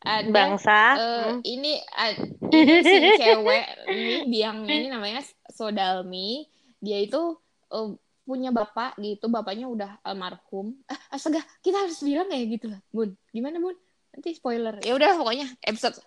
[0.00, 0.80] Ada bangsa.
[0.96, 1.04] uh,
[1.36, 1.40] hmm.
[1.44, 2.12] ini uh,
[2.56, 5.20] ini si cewek ini biang ini namanya
[5.52, 6.48] Sodalmi.
[6.80, 7.36] Dia itu
[7.68, 7.92] uh,
[8.24, 10.72] punya bapak gitu bapaknya udah almarhum.
[10.88, 13.12] Ah astaga kita harus bilang kayak gitu lah bun.
[13.28, 13.76] Gimana bun
[14.18, 14.82] nanti spoiler.
[14.82, 16.02] Ya udah pokoknya episode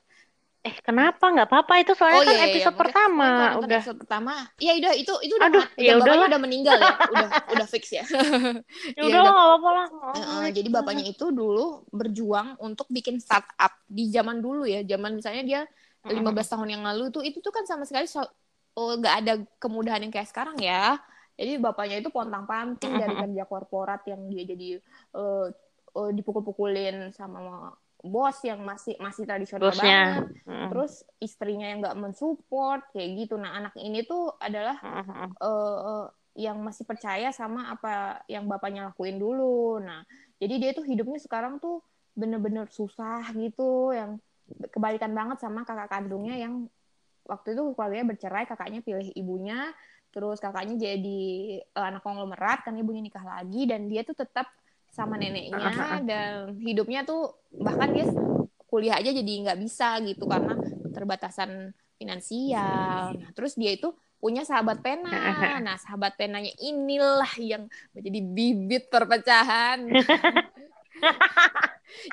[0.62, 1.26] Eh kenapa?
[1.26, 1.74] Nggak apa-apa.
[1.82, 2.82] Itu soalnya oh, kan iya, iya episode iya.
[2.86, 3.30] pertama.
[3.58, 3.80] Oh, udah.
[3.82, 4.34] episode pertama.
[4.62, 6.94] Iya udah itu itu udah Aduh, ya udah udah meninggal ya.
[7.10, 8.06] Udah udah fix ya,
[8.98, 9.20] ya udah.
[9.26, 9.88] nggak apa-apa lah.
[10.14, 14.86] Uh, jadi bapaknya itu dulu berjuang untuk bikin startup di zaman dulu ya.
[14.86, 15.62] Zaman misalnya dia
[16.06, 18.22] 15 tahun yang lalu tuh itu tuh kan sama sekali so,
[18.78, 21.02] oh, gak ada kemudahan yang kayak sekarang ya.
[21.42, 24.78] Jadi bapaknya itu pontang panting dari kerja korporat yang dia jadi
[25.18, 25.50] uh,
[25.98, 30.26] uh, dipukul-pukulin sama bos yang masih masih tradisional Bosnya.
[30.26, 30.70] banget, hmm.
[30.74, 33.38] terus istrinya yang nggak mensupport kayak gitu.
[33.38, 35.38] Nah anak ini tuh adalah hmm.
[35.38, 39.78] uh, yang masih percaya sama apa yang bapaknya lakuin dulu.
[39.78, 40.02] Nah
[40.42, 41.86] jadi dia tuh hidupnya sekarang tuh
[42.18, 44.18] bener-bener susah gitu, yang
[44.74, 46.68] kebalikan banget sama kakak kandungnya yang
[47.30, 49.72] waktu itu keluarganya bercerai, kakaknya pilih ibunya,
[50.12, 51.22] terus kakaknya jadi
[51.78, 54.50] uh, anak konglomerat kan ibunya nikah lagi dan dia tuh tetap
[54.92, 58.06] sama neneknya dan hidupnya tuh bahkan dia
[58.68, 63.16] kuliah aja jadi nggak bisa gitu karena keterbatasan finansial.
[63.16, 65.12] Nah, terus dia itu punya sahabat pena.
[65.64, 69.88] Nah, sahabat penanya inilah yang menjadi bibit perpecahan.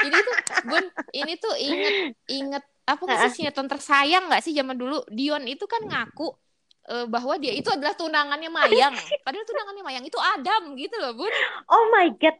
[0.05, 0.37] ini tuh
[0.67, 1.95] Bun, ini tuh inget
[2.27, 6.33] inget apa sih sinetron tersayang nggak sih zaman dulu Dion itu kan ngaku
[6.89, 8.97] uh, bahwa dia itu adalah tunangannya Mayang.
[9.23, 11.33] Padahal tunangannya Mayang itu Adam gitu loh, Bun.
[11.69, 12.37] Oh my god.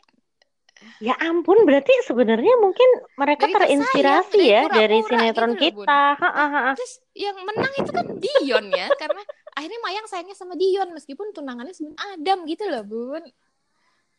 [0.99, 6.03] Ya ampun, berarti sebenarnya mungkin mereka dari terinspirasi ya dari sinetron gitu kita.
[6.19, 9.23] Loh, Terus yang menang itu kan Dion ya, karena
[9.55, 13.23] akhirnya Mayang sayangnya sama Dion meskipun tunangannya sama Adam gitu loh, Bun.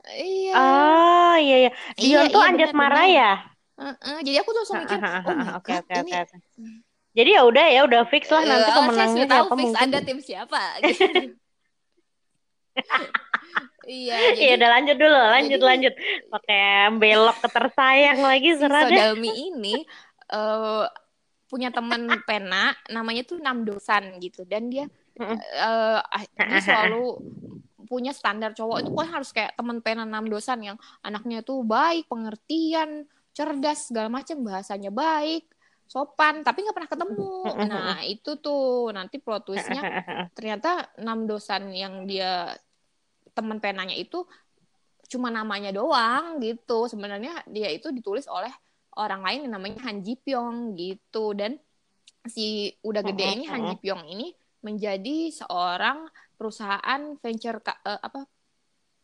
[0.08, 0.54] Iya.
[0.56, 1.72] Oh, iya iya.
[2.00, 3.32] Dion iya, tuh iya, Anjas Mara ya?
[3.80, 6.40] Uh, uh, jadi aku tuh langsung mikir, oh my okay, god, okay, ini okay.
[7.16, 9.84] Jadi ya udah ya udah fix lah nanti uh, pemenangnya siapa fix mungkin.
[9.84, 10.62] ada tim siapa.
[10.84, 11.04] Gitu.
[14.00, 14.18] Iya.
[14.38, 15.94] Jadi, iya udah lanjut dulu, lanjut jadi, lanjut.
[16.30, 16.64] Pakai
[17.02, 18.86] belok ke tersayang lagi serada.
[18.86, 19.76] Si Sodalmi ini
[20.30, 20.86] uh,
[21.50, 24.86] punya teman pena namanya tuh Nam Dosan gitu dan dia
[25.18, 26.00] uh,
[26.38, 27.18] dia selalu
[27.90, 32.06] punya standar cowok itu pokoknya harus kayak teman pena Nam Dosan yang anaknya tuh baik,
[32.06, 35.50] pengertian, cerdas segala macam bahasanya baik
[35.90, 37.34] sopan tapi nggak pernah ketemu
[37.66, 39.82] nah itu tuh nanti plot twistnya
[40.38, 42.54] ternyata enam dosan yang dia
[43.40, 44.28] teman penanya itu
[45.10, 48.52] cuma namanya doang gitu sebenarnya dia itu ditulis oleh
[49.00, 51.58] orang lain yang namanya Han Ji Pyong gitu dan
[52.28, 58.28] si udah gede ini Han Ji Pyong ini menjadi seorang perusahaan venture uh, apa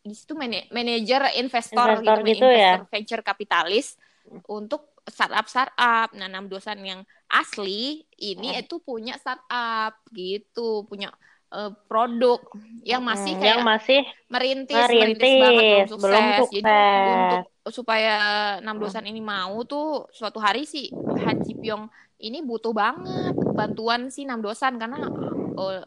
[0.06, 2.78] di situ manajer investor, investor gitu, gitu ya?
[2.78, 3.98] investor venture kapitalis
[4.46, 6.14] untuk startup startup.
[6.14, 11.10] Nah, enam dosan yang asli ini itu punya startup gitu, punya
[11.56, 12.44] uh, produk
[12.84, 16.04] yang masih hmm, kayak yang masih merintis, merintis, merintis banget belum sukses.
[16.04, 16.64] Belum sukses.
[16.64, 18.16] Jadi untuk supaya
[18.62, 21.90] enam dosan ini mau tuh suatu hari sih Haji Pyong
[22.22, 25.10] ini butuh banget bantuan si enam dosan karena
[25.58, 25.82] uh,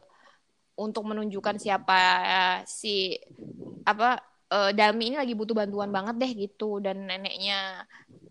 [0.75, 3.15] untuk menunjukkan siapa uh, si
[3.87, 4.19] apa
[4.51, 7.87] uh, Dalmi ini lagi butuh bantuan banget deh gitu dan neneknya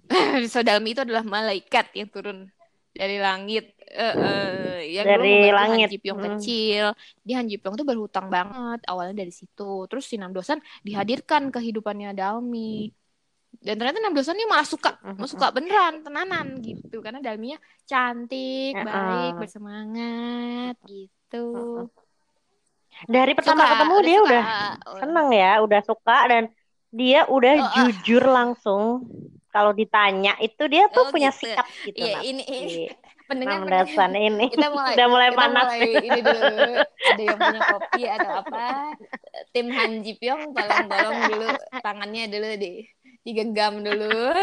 [0.51, 2.51] Sodalmi itu adalah malaikat yang turun
[2.97, 3.77] dari langit.
[3.87, 5.87] Uh, uh, yang dari langit.
[5.93, 6.25] Han hmm.
[6.35, 6.85] kecil.
[7.23, 9.85] Di Han Jipyong tuh berhutang banget awalnya dari situ.
[9.87, 12.91] Terus si Nam Dosan dihadirkan kehidupannya Dalmi.
[13.61, 16.99] Dan ternyata Nam Dosan ini malah suka malah suka beneran tenanan gitu.
[16.99, 21.87] Karena Dalminya cantik baik bersemangat gitu.
[23.05, 24.25] Dari pertama suka, ketemu dia suka.
[24.25, 24.43] udah
[24.97, 26.43] seneng ya udah suka dan
[26.89, 29.05] dia udah oh, jujur langsung
[29.57, 31.49] kalau ditanya itu dia tuh oh, punya gitu.
[31.49, 32.85] sikap gitu ya, ini, ini.
[33.27, 34.07] Pendengar pendengar.
[34.15, 34.45] ini.
[34.55, 36.47] Kita mulai udah mulai kita panas mulai ini dulu.
[36.79, 38.67] Ada yang punya kopi atau apa?
[39.51, 41.47] Tim Han Ji Pyong tolong tolong dulu
[41.83, 42.87] tangannya dulu deh
[43.27, 44.31] digenggam dulu.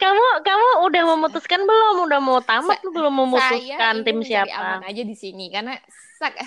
[0.00, 2.08] Kamu kamu udah memutuskan belum?
[2.08, 4.54] Udah mau tamat Sa belum memutuskan tim siapa?
[4.54, 5.76] aman aja di sini karena
[6.16, 6.38] sak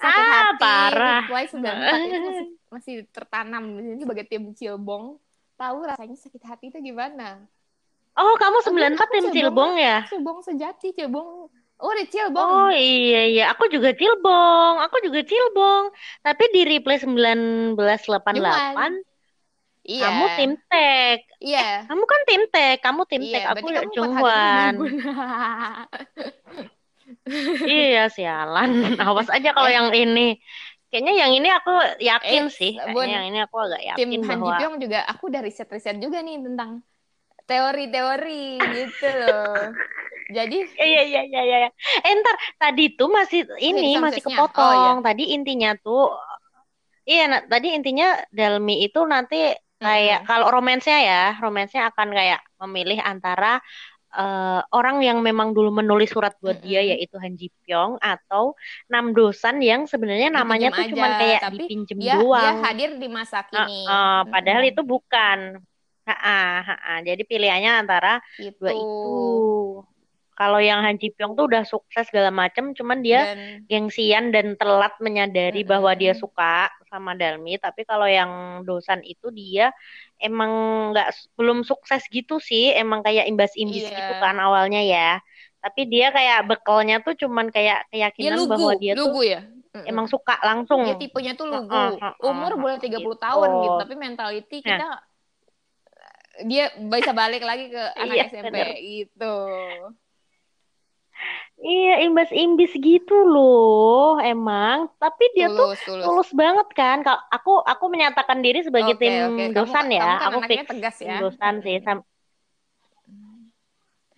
[0.00, 1.22] sakit ah, hati parah.
[1.28, 5.16] itu masih, masih tertanam ini sebagai tim Cilbong
[5.54, 7.46] tahu rasanya sakit hati itu gimana
[8.18, 12.70] oh kamu sembilan empat tim Cilbong ya Cilbong sejati Cilbong Oh, di Cilbong.
[12.70, 14.78] Oh iya iya, aku juga Cilbong.
[14.88, 15.90] Aku juga Cilbong.
[16.22, 17.74] Tapi di replay 1988
[19.84, 20.04] Iya.
[20.08, 21.18] Kamu tim tek.
[21.44, 21.60] Iya.
[21.60, 24.74] Eh, kamu kan tim tek, kamu tim iya, tek, aku Jungwan.
[27.68, 28.70] iya, sialan.
[29.04, 29.76] Awas aja kalau eh.
[29.76, 30.40] yang ini.
[30.94, 32.72] Kayaknya yang ini aku yakin eh, sih.
[32.78, 34.54] Kayaknya yang ini aku agak yakin tim bahwa...
[34.54, 36.86] Han Ji juga aku udah riset-riset juga nih tentang
[37.50, 39.74] teori-teori gitu loh.
[40.30, 40.56] Jadi
[40.94, 41.70] iya iya iya iya.
[41.98, 44.62] Eh, ntar tadi tuh masih ini masih kepotong.
[44.62, 44.90] Oh, iya.
[45.02, 46.14] Tadi intinya tuh
[47.04, 50.28] Iya, nah, tadi intinya Dalmi itu nanti kayak hmm.
[50.30, 53.60] kalau romansnya ya, romansnya akan kayak memilih antara
[54.14, 58.54] uh, orang yang memang dulu menulis surat buat dia yaitu Han Ji Pyong atau
[58.86, 62.62] Nam Dosan yang sebenarnya namanya tuh cuma kayak tapi dipinjem dia, doang.
[62.62, 63.84] Dia hadir di masa kini.
[63.84, 64.72] Uh, uh, padahal hmm.
[64.72, 65.38] itu bukan.
[66.04, 66.94] Ha -ha, ha -ha.
[67.00, 68.52] Jadi pilihannya antara itu.
[68.60, 69.14] dua itu
[70.34, 73.38] kalau yang Han Ji Pyong tuh udah sukses segala macem cuman dia dan...
[73.70, 75.72] gengsian dan telat menyadari mm-hmm.
[75.72, 79.70] bahwa dia suka sama Dalmi tapi kalau yang Dosan itu dia
[80.18, 80.50] emang
[80.94, 83.94] nggak belum sukses gitu sih emang kayak imbas-imbis yeah.
[83.94, 85.22] gitu kan awalnya ya
[85.64, 89.40] tapi dia kayak bekalnya tuh cuman kayak keyakinan dia lugu, bahwa dia lugu tuh ya?
[89.88, 93.16] emang suka langsung dia tipenya tuh lugu uh, uh, uh, umur boleh 30 gitu.
[93.16, 94.66] tahun gitu tapi mentality nah.
[94.66, 94.88] kita
[96.42, 98.68] dia bisa balik lagi ke anak iya, SMP bener.
[98.82, 99.36] gitu
[101.64, 104.92] Iya, imbas-imbis gitu loh, emang.
[105.00, 106.04] Tapi dia tulus, tuh tulus.
[106.04, 107.00] tulus banget kan.
[107.00, 109.48] Kalau aku aku menyatakan diri sebagai okay, tim okay.
[109.56, 110.04] dosan kamu, ya.
[110.20, 111.16] Kamu kan aku fix tegas ya.
[111.24, 111.80] dosan sih.
[111.80, 112.04] Sam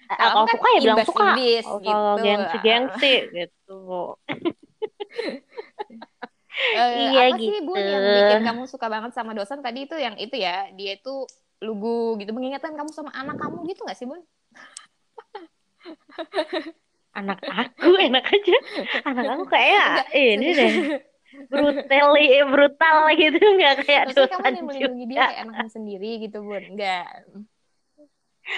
[0.06, 1.34] kalau kan suka ya bilang suka.
[1.34, 2.22] Imbis, kalau gitu.
[2.22, 3.78] gengsi-gengsi gitu.
[6.78, 7.50] uh, iya apa gitu.
[7.50, 10.94] sih Bun yang bikin kamu suka banget sama dosan tadi itu yang itu ya dia
[10.94, 11.26] itu
[11.58, 14.22] lugu gitu mengingatkan kamu sama anak kamu gitu gak sih Bun?
[17.16, 18.56] anak aku enak aja
[19.08, 20.74] anak aku kayak ini deh
[21.50, 22.16] brutal
[22.52, 27.08] brutal gitu nggak kayak Terus kamu yang melindungi dia kayak anakmu sendiri gitu bun enggak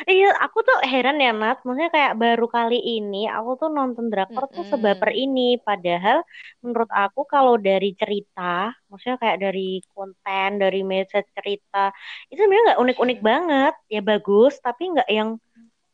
[0.04, 1.64] Iya, aku tuh heran ya Nat.
[1.64, 4.56] Maksudnya kayak baru kali ini aku tuh nonton drakor mm -hmm.
[4.60, 5.56] tuh sebaper ini.
[5.64, 6.20] Padahal
[6.60, 11.88] menurut aku kalau dari cerita, maksudnya kayak dari konten, dari message cerita,
[12.28, 13.74] itu sebenarnya nggak unik-unik banget.
[13.88, 15.40] Ya bagus, tapi nggak yang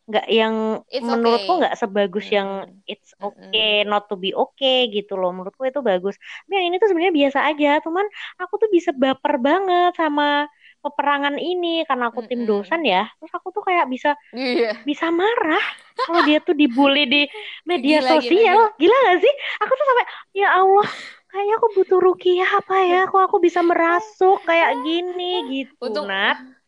[0.05, 3.89] nggak yang it's menurutku nggak sebagus yang it's okay mm.
[3.89, 5.33] not to be okay gitu loh.
[5.33, 6.21] Menurutku itu bagus.
[6.45, 8.05] Tapi yang ini tuh sebenarnya biasa aja cuman
[8.37, 10.45] aku tuh bisa baper banget sama
[10.85, 13.09] peperangan ini karena aku tim dosan ya.
[13.17, 14.77] Terus aku tuh kayak bisa yeah.
[14.85, 15.65] bisa marah
[16.05, 17.23] kalau dia tuh dibully di
[17.65, 18.77] media gila, sosial.
[18.77, 18.93] gila, gila.
[18.93, 19.35] gila gak sih?
[19.65, 20.89] Aku tuh sampai ya Allah
[21.33, 23.01] kayaknya aku butuh rukiah apa ya?
[23.09, 25.33] Kok aku bisa merasuk kayak gini?
[25.49, 26.05] Gitu Untuk...
[26.05, 26.64] Nat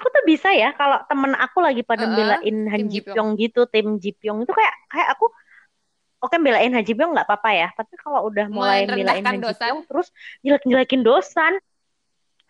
[0.00, 3.30] aku tuh bisa ya kalau temen aku lagi pada uh -uh, belain Han Ji Pyong
[3.38, 5.30] gitu tim Ji Pyong itu kayak kayak aku
[6.24, 9.54] oke belain Han Ji Pyong nggak apa-apa ya tapi kalau udah mulai belain Han Ji
[9.54, 10.08] Pyong terus
[10.40, 11.58] jelek-jelekin dosan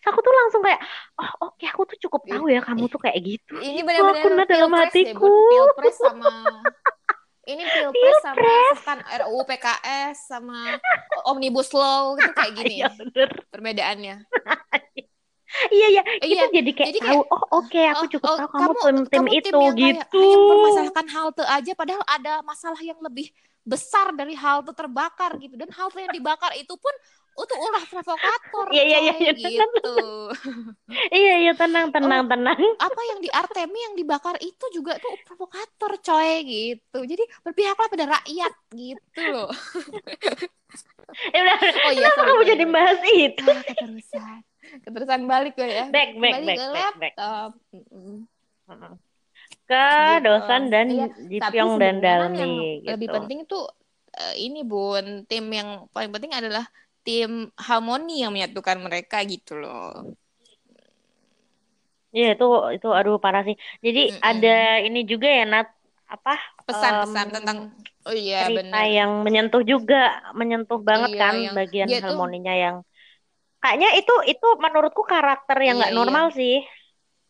[0.05, 0.81] aku tuh langsung kayak
[1.17, 4.69] oh oke okay, aku tuh cukup tahu ya kamu tuh kayak gitu ini benar-benar dalam
[4.69, 6.33] ya, hatiku ya, pilpres sama
[7.53, 8.77] ini pilpres, pilpres.
[8.77, 10.59] sama kan RUU PKS sama
[11.25, 13.31] omnibus law gitu kayak gini ya, bener.
[13.49, 14.17] perbedaannya
[15.71, 16.03] iya iya.
[16.05, 16.45] Kita iya.
[16.51, 18.97] jadi kayak jadi tahu oh oke okay, aku oh, cukup oh, tahu kamu, kamu tim
[18.97, 20.19] tim kamu itu tim gitu.
[20.19, 23.27] hanya mempermasalahkan halte aja padahal ada masalah yang lebih
[23.65, 25.55] besar dari halte terbakar gitu.
[25.57, 26.95] Dan halte yang dibakar itu pun
[27.35, 29.95] untuk ulah provokator iya iya iya gitu.
[31.11, 32.59] Iya iya tenang tenang oh, tenang.
[32.79, 36.99] apa yang di Artemi yang dibakar itu juga tuh provokator coy gitu.
[37.03, 39.51] Jadi berpihaklah pada rakyat gitu loh.
[41.31, 43.47] Ya udah oh iya kenapa kamu jadi bahas itu?
[43.47, 44.43] ah, keterusan
[44.83, 48.93] keterusan balik gue ya back back balik back, ke back, laptop back.
[49.65, 50.25] ke gitu.
[50.25, 52.89] dosan dan iya, Jipyong dan Dalmi yang gitu.
[52.97, 53.61] lebih penting itu
[54.15, 56.65] uh, ini bun tim yang paling penting adalah
[57.05, 60.17] tim harmoni yang menyatukan mereka gitu loh
[62.15, 62.47] Iya itu
[62.79, 63.59] itu aduh parah sih.
[63.83, 64.31] Jadi mm -mm.
[64.31, 65.67] ada ini juga ya Nat
[66.07, 67.59] apa pesan-pesan um, tentang
[68.07, 68.87] oh iya cerita benar.
[68.87, 72.77] yang menyentuh juga menyentuh banget iya, kan yang, bagian harmoninya tuh, yang
[73.65, 76.37] kayaknya itu itu menurutku karakter yang nggak iya, normal iya.
[76.37, 76.57] sih.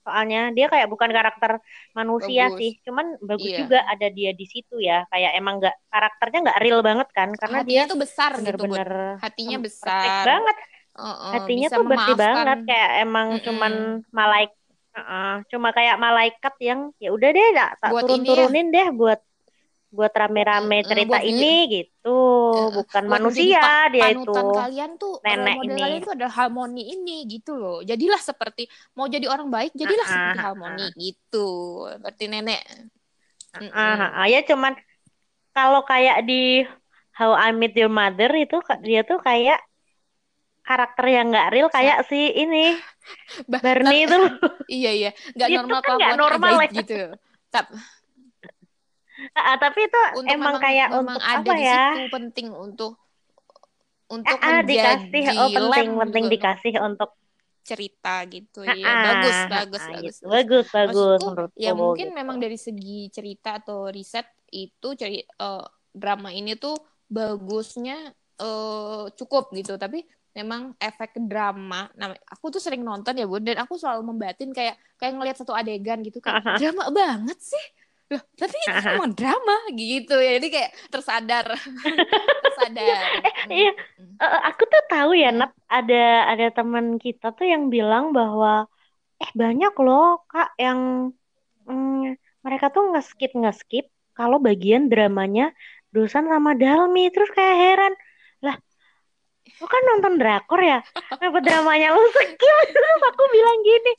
[0.05, 1.63] Soalnya dia kayak bukan karakter
[1.95, 2.59] manusia bagus.
[2.59, 2.71] sih.
[2.83, 3.59] Cuman bagus iya.
[3.63, 5.07] juga ada dia di situ ya.
[5.15, 7.31] Kayak emang nggak karakternya nggak real banget kan?
[7.39, 10.25] Karena hatinya dia tuh besar bener-bener gitu, hatinya besar.
[10.27, 10.57] banget.
[10.95, 12.59] Uh, uh, hatinya tuh bersih banget.
[12.67, 13.45] Kayak emang mm -mm.
[13.47, 13.73] cuman
[14.11, 14.59] malaikat
[14.95, 19.23] uh, uh, cuma kayak malaikat yang ya udah deh tak turun turunin deh buat
[19.95, 22.21] buat rame-rame cerita buat ini gitu.
[22.83, 24.35] Bukan manusia dia itu.
[24.35, 25.81] kalian tuh nenek model ini.
[25.81, 27.79] kalian tuh ada harmoni ini gitu loh.
[27.87, 28.67] Jadilah seperti
[28.99, 31.49] mau jadi orang baik jadilah uh, seperti harmoni uh, gitu.
[31.95, 32.63] Seperti nenek.
[33.55, 34.75] Uh, uh, uh, ya cuman
[35.55, 36.67] kalau kayak di
[37.15, 39.63] How I Met Your Mother itu dia tuh kayak
[40.67, 42.75] karakter yang nggak real kayak si ini
[43.53, 44.19] Barney itu
[44.83, 45.11] iya iya.
[45.39, 47.15] Nggak normal kan gak normal gitu.
[47.55, 47.71] Tapi
[49.33, 51.83] Uh, tapi itu untuk emang memang, kayak memang untuk ada apa di ya?
[51.97, 52.93] Situ penting untuk
[54.13, 57.17] untuk uh, dikasih oh penting penting dikasih untuk
[57.65, 58.77] cerita gitu ya.
[58.77, 60.15] Uh, bagus, bagus, uh, bagus.
[60.21, 60.27] Gitu.
[60.29, 61.21] Bagus, bagus.
[61.57, 62.19] Ya mungkin gitu.
[62.21, 66.77] memang dari segi cerita atau riset itu ceri uh, drama ini tuh
[67.09, 68.13] bagusnya
[68.45, 71.89] uh, cukup gitu, tapi memang efek drama.
[71.95, 75.55] Nah, aku tuh sering nonton ya, Bun, dan aku selalu membatin kayak kayak ngelihat satu
[75.55, 76.43] adegan gitu kan.
[76.61, 77.65] Drama banget sih
[78.15, 80.31] loh tapi itu cuma drama gitu ya.
[80.39, 81.47] Jadi kayak tersadar.
[82.45, 82.97] Tersadar.
[83.27, 83.71] Eh, iya.
[84.23, 88.71] uh, aku tuh tahu ya Nat ada ada teman kita tuh yang bilang bahwa
[89.19, 91.11] eh banyak loh kak yang
[91.67, 95.51] mm, mereka tuh nge-skip nge-skip kalau bagian dramanya
[95.95, 97.11] Dosan sama Dalmi.
[97.15, 97.95] Terus kayak heran
[99.45, 100.81] lu kan nonton drakor ya?
[101.13, 102.03] Kenapa dramanya lu?
[102.11, 103.93] Skip terus aku bilang gini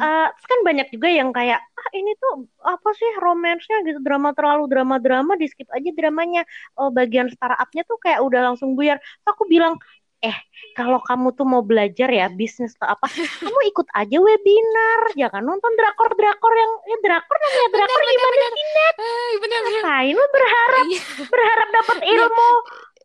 [0.00, 4.00] uh, kan banyak juga yang kayak ah ini tuh apa sih romansnya gitu?
[4.02, 6.42] Drama terlalu drama drama di skip aja dramanya.
[6.74, 8.98] Oh, bagian startupnya tuh kayak udah langsung buyar.
[9.28, 9.76] Aku bilang
[10.18, 10.34] eh
[10.74, 13.06] kalau kamu tuh mau belajar ya bisnis atau apa
[13.38, 15.00] kamu ikut aja webinar.
[15.14, 18.96] Jangan nonton drakor drakor yang ya drakor namanya drakor bener, gimana bener, sih net
[19.38, 19.82] bener, bener.
[20.18, 20.84] lu berharap?
[20.90, 21.02] Iya.
[21.30, 22.50] berharap dapat ilmu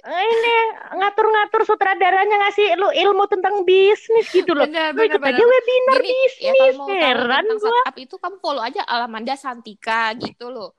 [0.03, 0.55] ini
[0.99, 4.67] ngatur-ngatur sutradaranya ngasih lu ilmu tentang bisnis gitu loh.
[4.67, 6.33] Bener, lu ikut aja webinar Gini, bisnis.
[6.43, 7.71] Ya, kalau mau Heran tahu gua.
[7.71, 10.75] startup itu kamu follow aja Alamanda Santika gitu loh.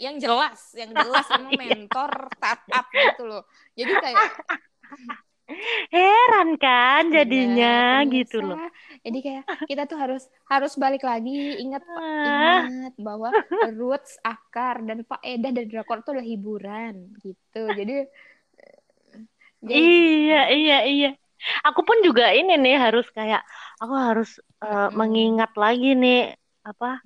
[0.00, 3.42] yang jelas, yang jelas emang mentor startup gitu loh.
[3.76, 4.24] Jadi kayak
[5.92, 8.58] heran kan jadinya ya, gitu loh.
[9.02, 12.64] Jadi kayak kita tuh harus harus balik lagi ingat ah.
[12.66, 13.34] ingat bahwa
[13.74, 17.62] roots akar dan faedah dari drakor itu adalah hiburan gitu.
[17.74, 17.96] Jadi,
[19.66, 21.10] jadi iya iya iya.
[21.66, 23.42] Aku pun juga ini nih harus kayak
[23.82, 24.94] aku harus uh, hmm.
[24.94, 27.02] mengingat lagi nih apa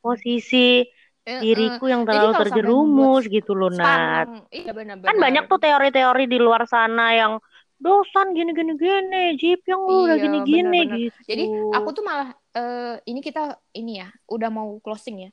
[0.00, 0.80] posisi
[1.26, 4.46] diriku yang terlalu terjerumus gitu loh Nat.
[4.54, 5.10] Iya, benar, benar.
[5.10, 7.32] Kan banyak tuh teori-teori di luar sana yang
[7.76, 11.18] dosan gini gini gini jeep yang lu udah iya, gini gini gitu.
[11.28, 11.44] jadi
[11.76, 15.30] aku tuh malah uh, ini kita ini ya udah mau closing ya.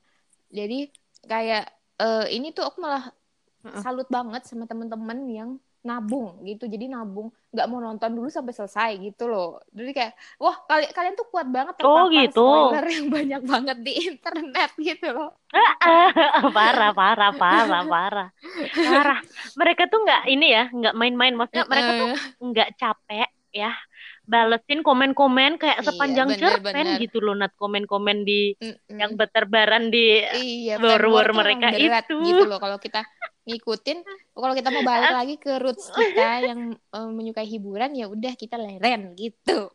[0.52, 0.92] Jadi
[1.24, 1.64] kayak
[1.98, 3.10] uh, ini tuh aku malah
[3.80, 5.50] salut banget sama temen-temen yang
[5.84, 6.64] nabung gitu.
[6.64, 9.60] Jadi nabung nggak mau nonton dulu sampai selesai gitu loh.
[9.70, 12.40] Jadi kayak wah kalian kalian tuh kuat banget oh gitu.
[12.40, 15.30] spoiler yang banyak banget di internet gitu loh.
[16.56, 18.28] Parah parah parah parah.
[18.74, 19.20] Parah.
[19.54, 21.36] Mereka tuh nggak ini ya nggak main-main.
[21.36, 22.08] Maksudnya mereka tuh
[22.40, 23.70] nggak capek ya
[24.24, 27.00] balesin komen-komen kayak iya, sepanjang bener, cerpen bener.
[27.00, 28.96] gitu loh nat komen-komen di Mm-mm.
[28.96, 33.04] yang berterbaran di iya, mereka itu gitu loh kalau kita
[33.44, 34.00] ngikutin
[34.32, 38.56] kalau kita mau balik lagi ke roots kita yang um, menyukai hiburan ya udah kita
[38.56, 39.68] leren gitu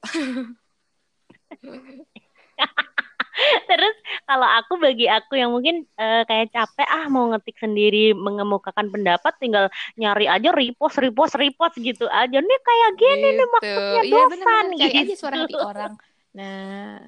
[3.69, 3.95] Terus
[4.27, 9.33] kalau aku bagi aku yang mungkin uh, kayak capek ah mau ngetik sendiri mengemukakan pendapat
[9.39, 13.37] tinggal nyari aja repost repost repost gitu aja nih kayak gini gitu.
[13.37, 14.77] nih maksudnya iya, dosan bener -bener.
[14.77, 14.99] gitu.
[14.99, 15.93] aja suara hati orang.
[16.29, 16.99] Nah,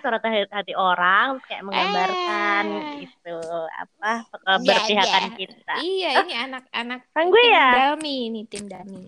[0.00, 0.18] suara
[0.50, 2.92] hati orang kayak menggambarkan eh.
[3.04, 3.36] gitu
[3.68, 5.36] apa keberpihakan iya, iya.
[5.36, 5.74] kita.
[5.80, 7.68] Iya, ini anak-anak kan gue ya.
[7.72, 9.04] Dalmi ini tim Dalmi.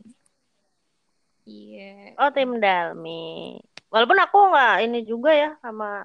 [1.46, 2.18] Iya.
[2.18, 3.56] Oh, tim Dalmi.
[3.90, 6.04] Walaupun aku nggak ini juga ya sama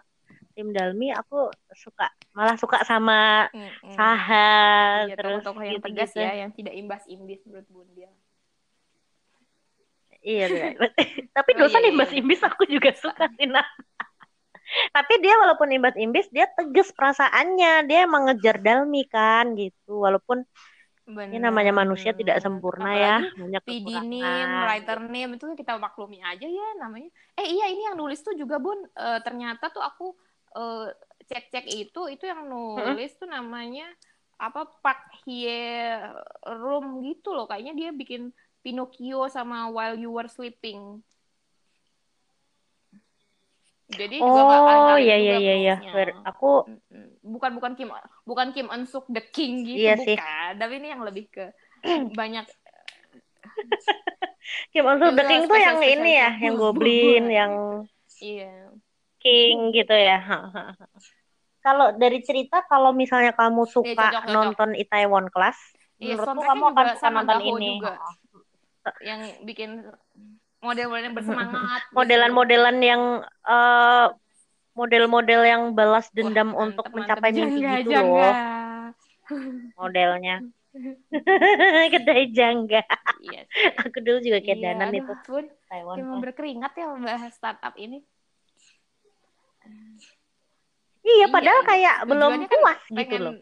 [0.54, 3.94] tim Dalmi, aku suka malah suka sama mm-hmm.
[3.96, 4.56] Saha
[5.08, 6.24] iya, terus tokoh yang gitu, tegas gitu.
[6.24, 8.10] ya, yang tidak imbas imbis menurut Bunda.
[10.22, 10.46] Iya,
[11.36, 13.66] tapi oh, dosa iya, imbas imbis aku juga suka sih nah.
[14.96, 20.46] tapi dia walaupun imbas imbis dia tegas perasaannya dia emang ngejar Dalmi kan gitu walaupun
[21.12, 21.36] Bener.
[21.36, 23.20] Ini namanya manusia tidak sempurna ya.
[23.20, 23.42] Apalagi ya.
[23.44, 27.12] Banyak PD name, writer name itu kita maklumi aja ya namanya.
[27.36, 28.80] Eh iya ini yang nulis tuh juga Bun.
[28.96, 30.16] Uh, ternyata tuh aku
[30.56, 30.88] uh,
[31.28, 33.20] cek-cek itu itu yang nulis hmm?
[33.20, 33.88] tuh namanya
[34.42, 36.00] apa Park Hye
[36.48, 37.46] Room gitu loh.
[37.46, 41.02] Kayaknya dia bikin Pinocchio sama While You Were Sleeping.
[43.92, 45.76] Jadi oh iya iya iya iya.
[46.24, 46.64] Aku
[47.22, 47.92] bukan bukan Kim
[48.24, 50.08] bukan Kim Eun Suk the King gitu iya bukan.
[50.08, 50.18] Sih.
[50.58, 51.46] Tapi ini yang lebih ke
[52.20, 52.46] banyak
[54.72, 57.54] Kim Eun Suk the King tuh yang ini ya, yang Goblin, yang
[58.24, 58.72] iya.
[59.22, 60.20] King gitu ya.
[61.62, 64.34] kalau dari cerita kalau misalnya kamu suka ya, cocok, cocok.
[64.34, 67.72] nonton Itaewon Class, iya, menurutku kamu akan suka nonton ini.
[67.78, 67.96] Juga.
[69.06, 69.70] Yang bikin
[70.62, 71.82] model-model yang bersemangat.
[71.82, 71.94] Gitu.
[71.98, 73.02] Modelan-modelan yang
[73.46, 74.08] uh,
[74.78, 78.08] model-model yang balas dendam Wah, untuk mencapai mimpi gitu jangga.
[78.08, 78.36] loh.
[79.76, 80.36] Modelnya.
[81.94, 82.82] kedai jangga.
[83.20, 83.46] Yes.
[83.84, 85.14] Aku dulu juga kayak iya, danan itu.
[85.28, 86.00] Pun, Taiwan.
[86.00, 88.00] Emang berkeringat ya membahas startup ini.
[91.02, 93.34] Iya, padahal iya, kayak belum kan puas kan gitu loh.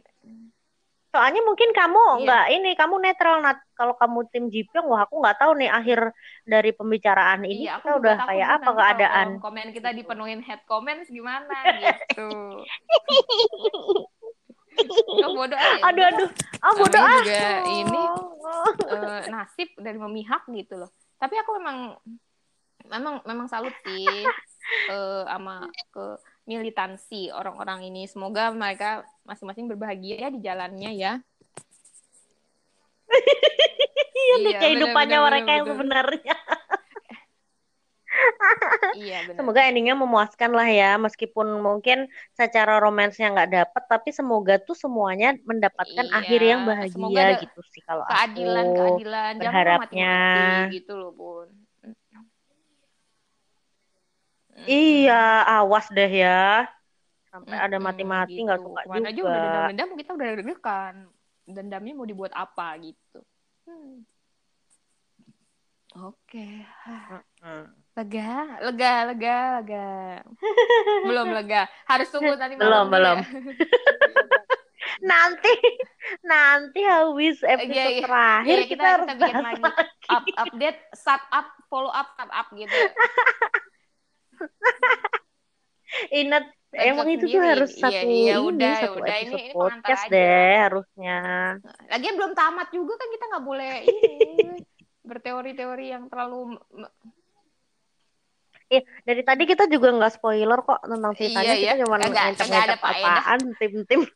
[1.09, 2.21] Soalnya mungkin kamu iya.
[2.21, 3.57] nggak ini, kamu netral nat.
[3.73, 6.13] Kalau kamu tim Jipyong, wah aku nggak tahu nih akhir
[6.45, 9.27] dari pembicaraan ini iya, kita udah kayak apa keadaan.
[9.41, 11.49] Komen kita dipenuhin head comments gimana
[11.81, 12.29] gitu.
[15.25, 15.81] oh, bodoh aja.
[15.89, 16.29] Aduh aduh.
[16.61, 17.17] Ah bodoh ah.
[17.25, 18.03] juga ini
[18.85, 20.93] uh, nasib dari memihak gitu loh.
[21.17, 21.97] Tapi aku memang
[22.89, 24.05] memang memang salut sih
[24.89, 26.05] uh, sama ke
[26.49, 28.09] militansi orang-orang ini.
[28.09, 31.13] Semoga mereka masing-masing berbahagia ya di jalannya ya.
[34.25, 36.35] iya, di kehidupannya bener, mereka bener, yang sebenarnya.
[38.97, 39.37] iya, bener.
[39.37, 45.37] Semoga endingnya memuaskan lah ya, meskipun mungkin secara romansnya nggak dapet, tapi semoga tuh semuanya
[45.45, 50.17] mendapatkan iya, akhir yang bahagia gitu sih kalau keadilan, aku keadilan, berharapnya.
[50.73, 51.68] gitu loh bun.
[54.65, 56.67] Iya, awas deh ya.
[57.29, 58.67] Sampai ada mati-mati nggak gitu.
[58.73, 59.29] suka Ke mana juga.
[59.29, 60.95] juga dendam-dendam kita udah deg-degan.
[61.49, 63.19] Dendamnya mau dibuat apa gitu.
[63.69, 64.01] Hmm.
[65.97, 66.65] Oke.
[66.65, 67.63] Okay.
[67.97, 68.31] Lega,
[68.61, 69.89] lega, lega, lega.
[71.09, 71.61] belum lega.
[71.89, 73.17] Harus tunggu tadi Belum, belum.
[73.21, 73.25] Ya.
[74.99, 75.53] nanti
[76.27, 78.03] nanti habis episode yeah, yeah.
[78.03, 79.61] terakhir yeah, kita, kita harus kita bikin lagi.
[79.63, 79.85] lagi.
[80.09, 82.79] Up, update, start up, follow up, start up gitu.
[86.21, 89.53] Inat emang itu tuh harus iya, satu iya, iya, udah, ini, satu udah, episode ini,
[89.57, 91.17] podcast ini deh harusnya.
[91.89, 94.61] Lagian belum tamat juga kan kita nggak boleh ini
[95.01, 96.61] berteori-teori yang terlalu
[98.69, 101.53] Iya, dari tadi kita juga nggak spoiler kok tentang ceritanya.
[101.57, 101.81] Iya, kita iya.
[101.81, 104.01] cuma ngecap-ngecap apaan, tim-tim.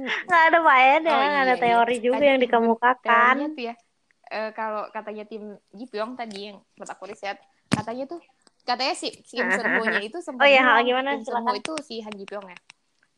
[0.00, 1.60] nggak ada faedah, oh, iya, ada iya.
[1.60, 2.04] teori iya.
[2.08, 3.34] juga tadi yang dikemukakan.
[3.52, 3.74] Tuh ya,
[4.32, 7.36] uh, kalau katanya tim Jipyong tadi yang buat aku riset,
[7.68, 8.20] katanya tuh
[8.70, 11.18] katanya si Kim Serbo-nya itu sempat oh iya gimana?
[11.18, 12.58] Kim itu si Han Ji Pyong ya.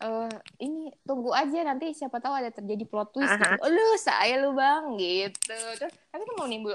[0.03, 0.27] Uh,
[0.59, 3.55] ini tunggu aja nanti siapa tahu ada terjadi plot twist gitu.
[3.63, 5.55] oh, lu saya lu bang gitu.
[5.79, 6.75] Terus tapi kan mau nimbul.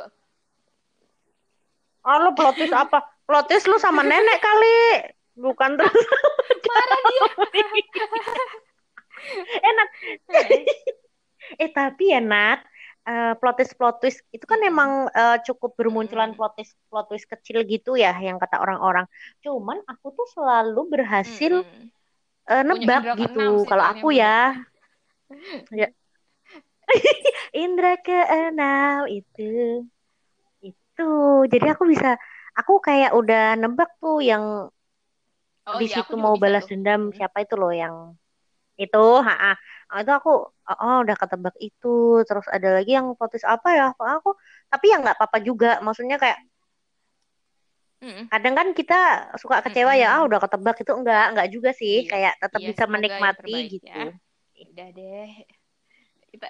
[2.07, 3.03] Oh lu plot twist apa?
[3.27, 5.11] Plot twist lu sama nenek kali.
[5.35, 5.91] Bukan terus.
[6.71, 7.23] Marah dia.
[9.69, 9.87] Enak.
[11.63, 12.59] Eh tapi ya Nat
[13.07, 17.25] uh, plot twist plot twist itu kan emang uh, cukup bermunculan plot twist plot twist
[17.31, 19.07] kecil gitu ya yang kata orang-orang.
[19.39, 21.87] Cuman aku tuh selalu berhasil hmm.
[22.51, 24.59] uh, nebak gitu kalau aku ya.
[25.71, 25.87] ya.
[27.63, 29.83] Indra keenam itu
[30.63, 31.09] itu
[31.51, 32.15] jadi aku bisa
[32.55, 34.71] aku kayak udah nebak tuh yang
[35.67, 37.95] oh, di iya, situ mau balas dendam siapa itu loh yang
[38.79, 39.55] itu ha oh,
[39.87, 43.87] itu aku oh udah ketebak itu terus ada lagi yang potis apa ya?
[43.95, 44.35] Aku
[44.67, 45.79] tapi ya nggak apa-apa juga.
[45.79, 46.43] Maksudnya kayak
[48.29, 52.03] kadang kan kita suka kecewa ya ah udah ketebak itu enggak enggak juga sih.
[52.05, 52.11] Iya.
[52.11, 53.87] kayak tetap iya, bisa menikmati gitu.
[53.87, 54.05] ya.
[54.67, 55.31] udah deh.
[56.35, 56.47] Kita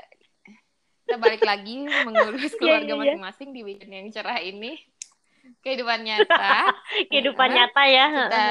[1.08, 3.00] kita balik lagi mengurus iya, keluarga iya.
[3.00, 4.82] masing-masing di weekend yang cerah ini.
[5.64, 6.76] Kehidupan nyata.
[7.14, 8.06] Kehidupan nyata ya.
[8.12, 8.44] Kita,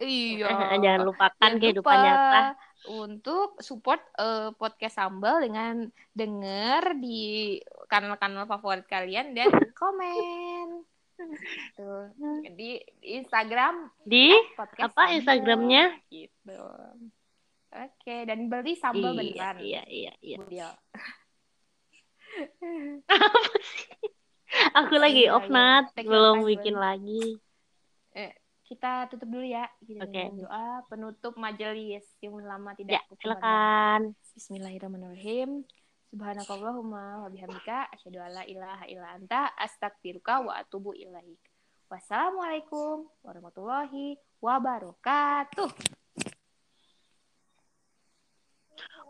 [0.00, 0.48] iya
[0.84, 2.04] jangan lupakan Jangan kehidupan lupa.
[2.06, 2.40] nyata
[2.88, 7.58] untuk support uh, podcast Sambal dengan denger di
[7.90, 10.84] kanal-kanal favorit kalian dan komen.
[11.76, 12.12] Tuh.
[12.52, 15.16] Di, Instagram di podcast apa Sambal.
[15.20, 15.84] Instagramnya?
[16.08, 16.60] Gitu.
[17.76, 19.56] Oke, dan beli sambal iya, beneran.
[19.60, 20.38] Iya, iya, iya.
[20.48, 20.68] iya.
[24.80, 25.52] Aku lagi iya, off iya.
[25.52, 27.36] nat, belum bikin lagi.
[28.66, 30.26] Kita tutup dulu ya kita okay.
[30.34, 35.62] doa penutup majelis yang lama tidak ya, silakan Bismillahirrahmanirrahim
[36.10, 41.38] Subhanakallahumma wa bihamdika asyhadu alla ilaha illa anta astaghfiruka wa atubu ilaik.
[41.86, 45.70] Wassalamualaikum warahmatullahi wabarakatuh.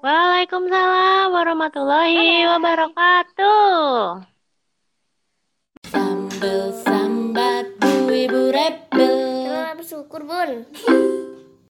[0.05, 4.27] Waalaikumsalam warahmatullahi wabarakatuh.
[5.89, 9.16] Sambal sambat bu ibu rebel
[10.07, 11.26] bersyukur bun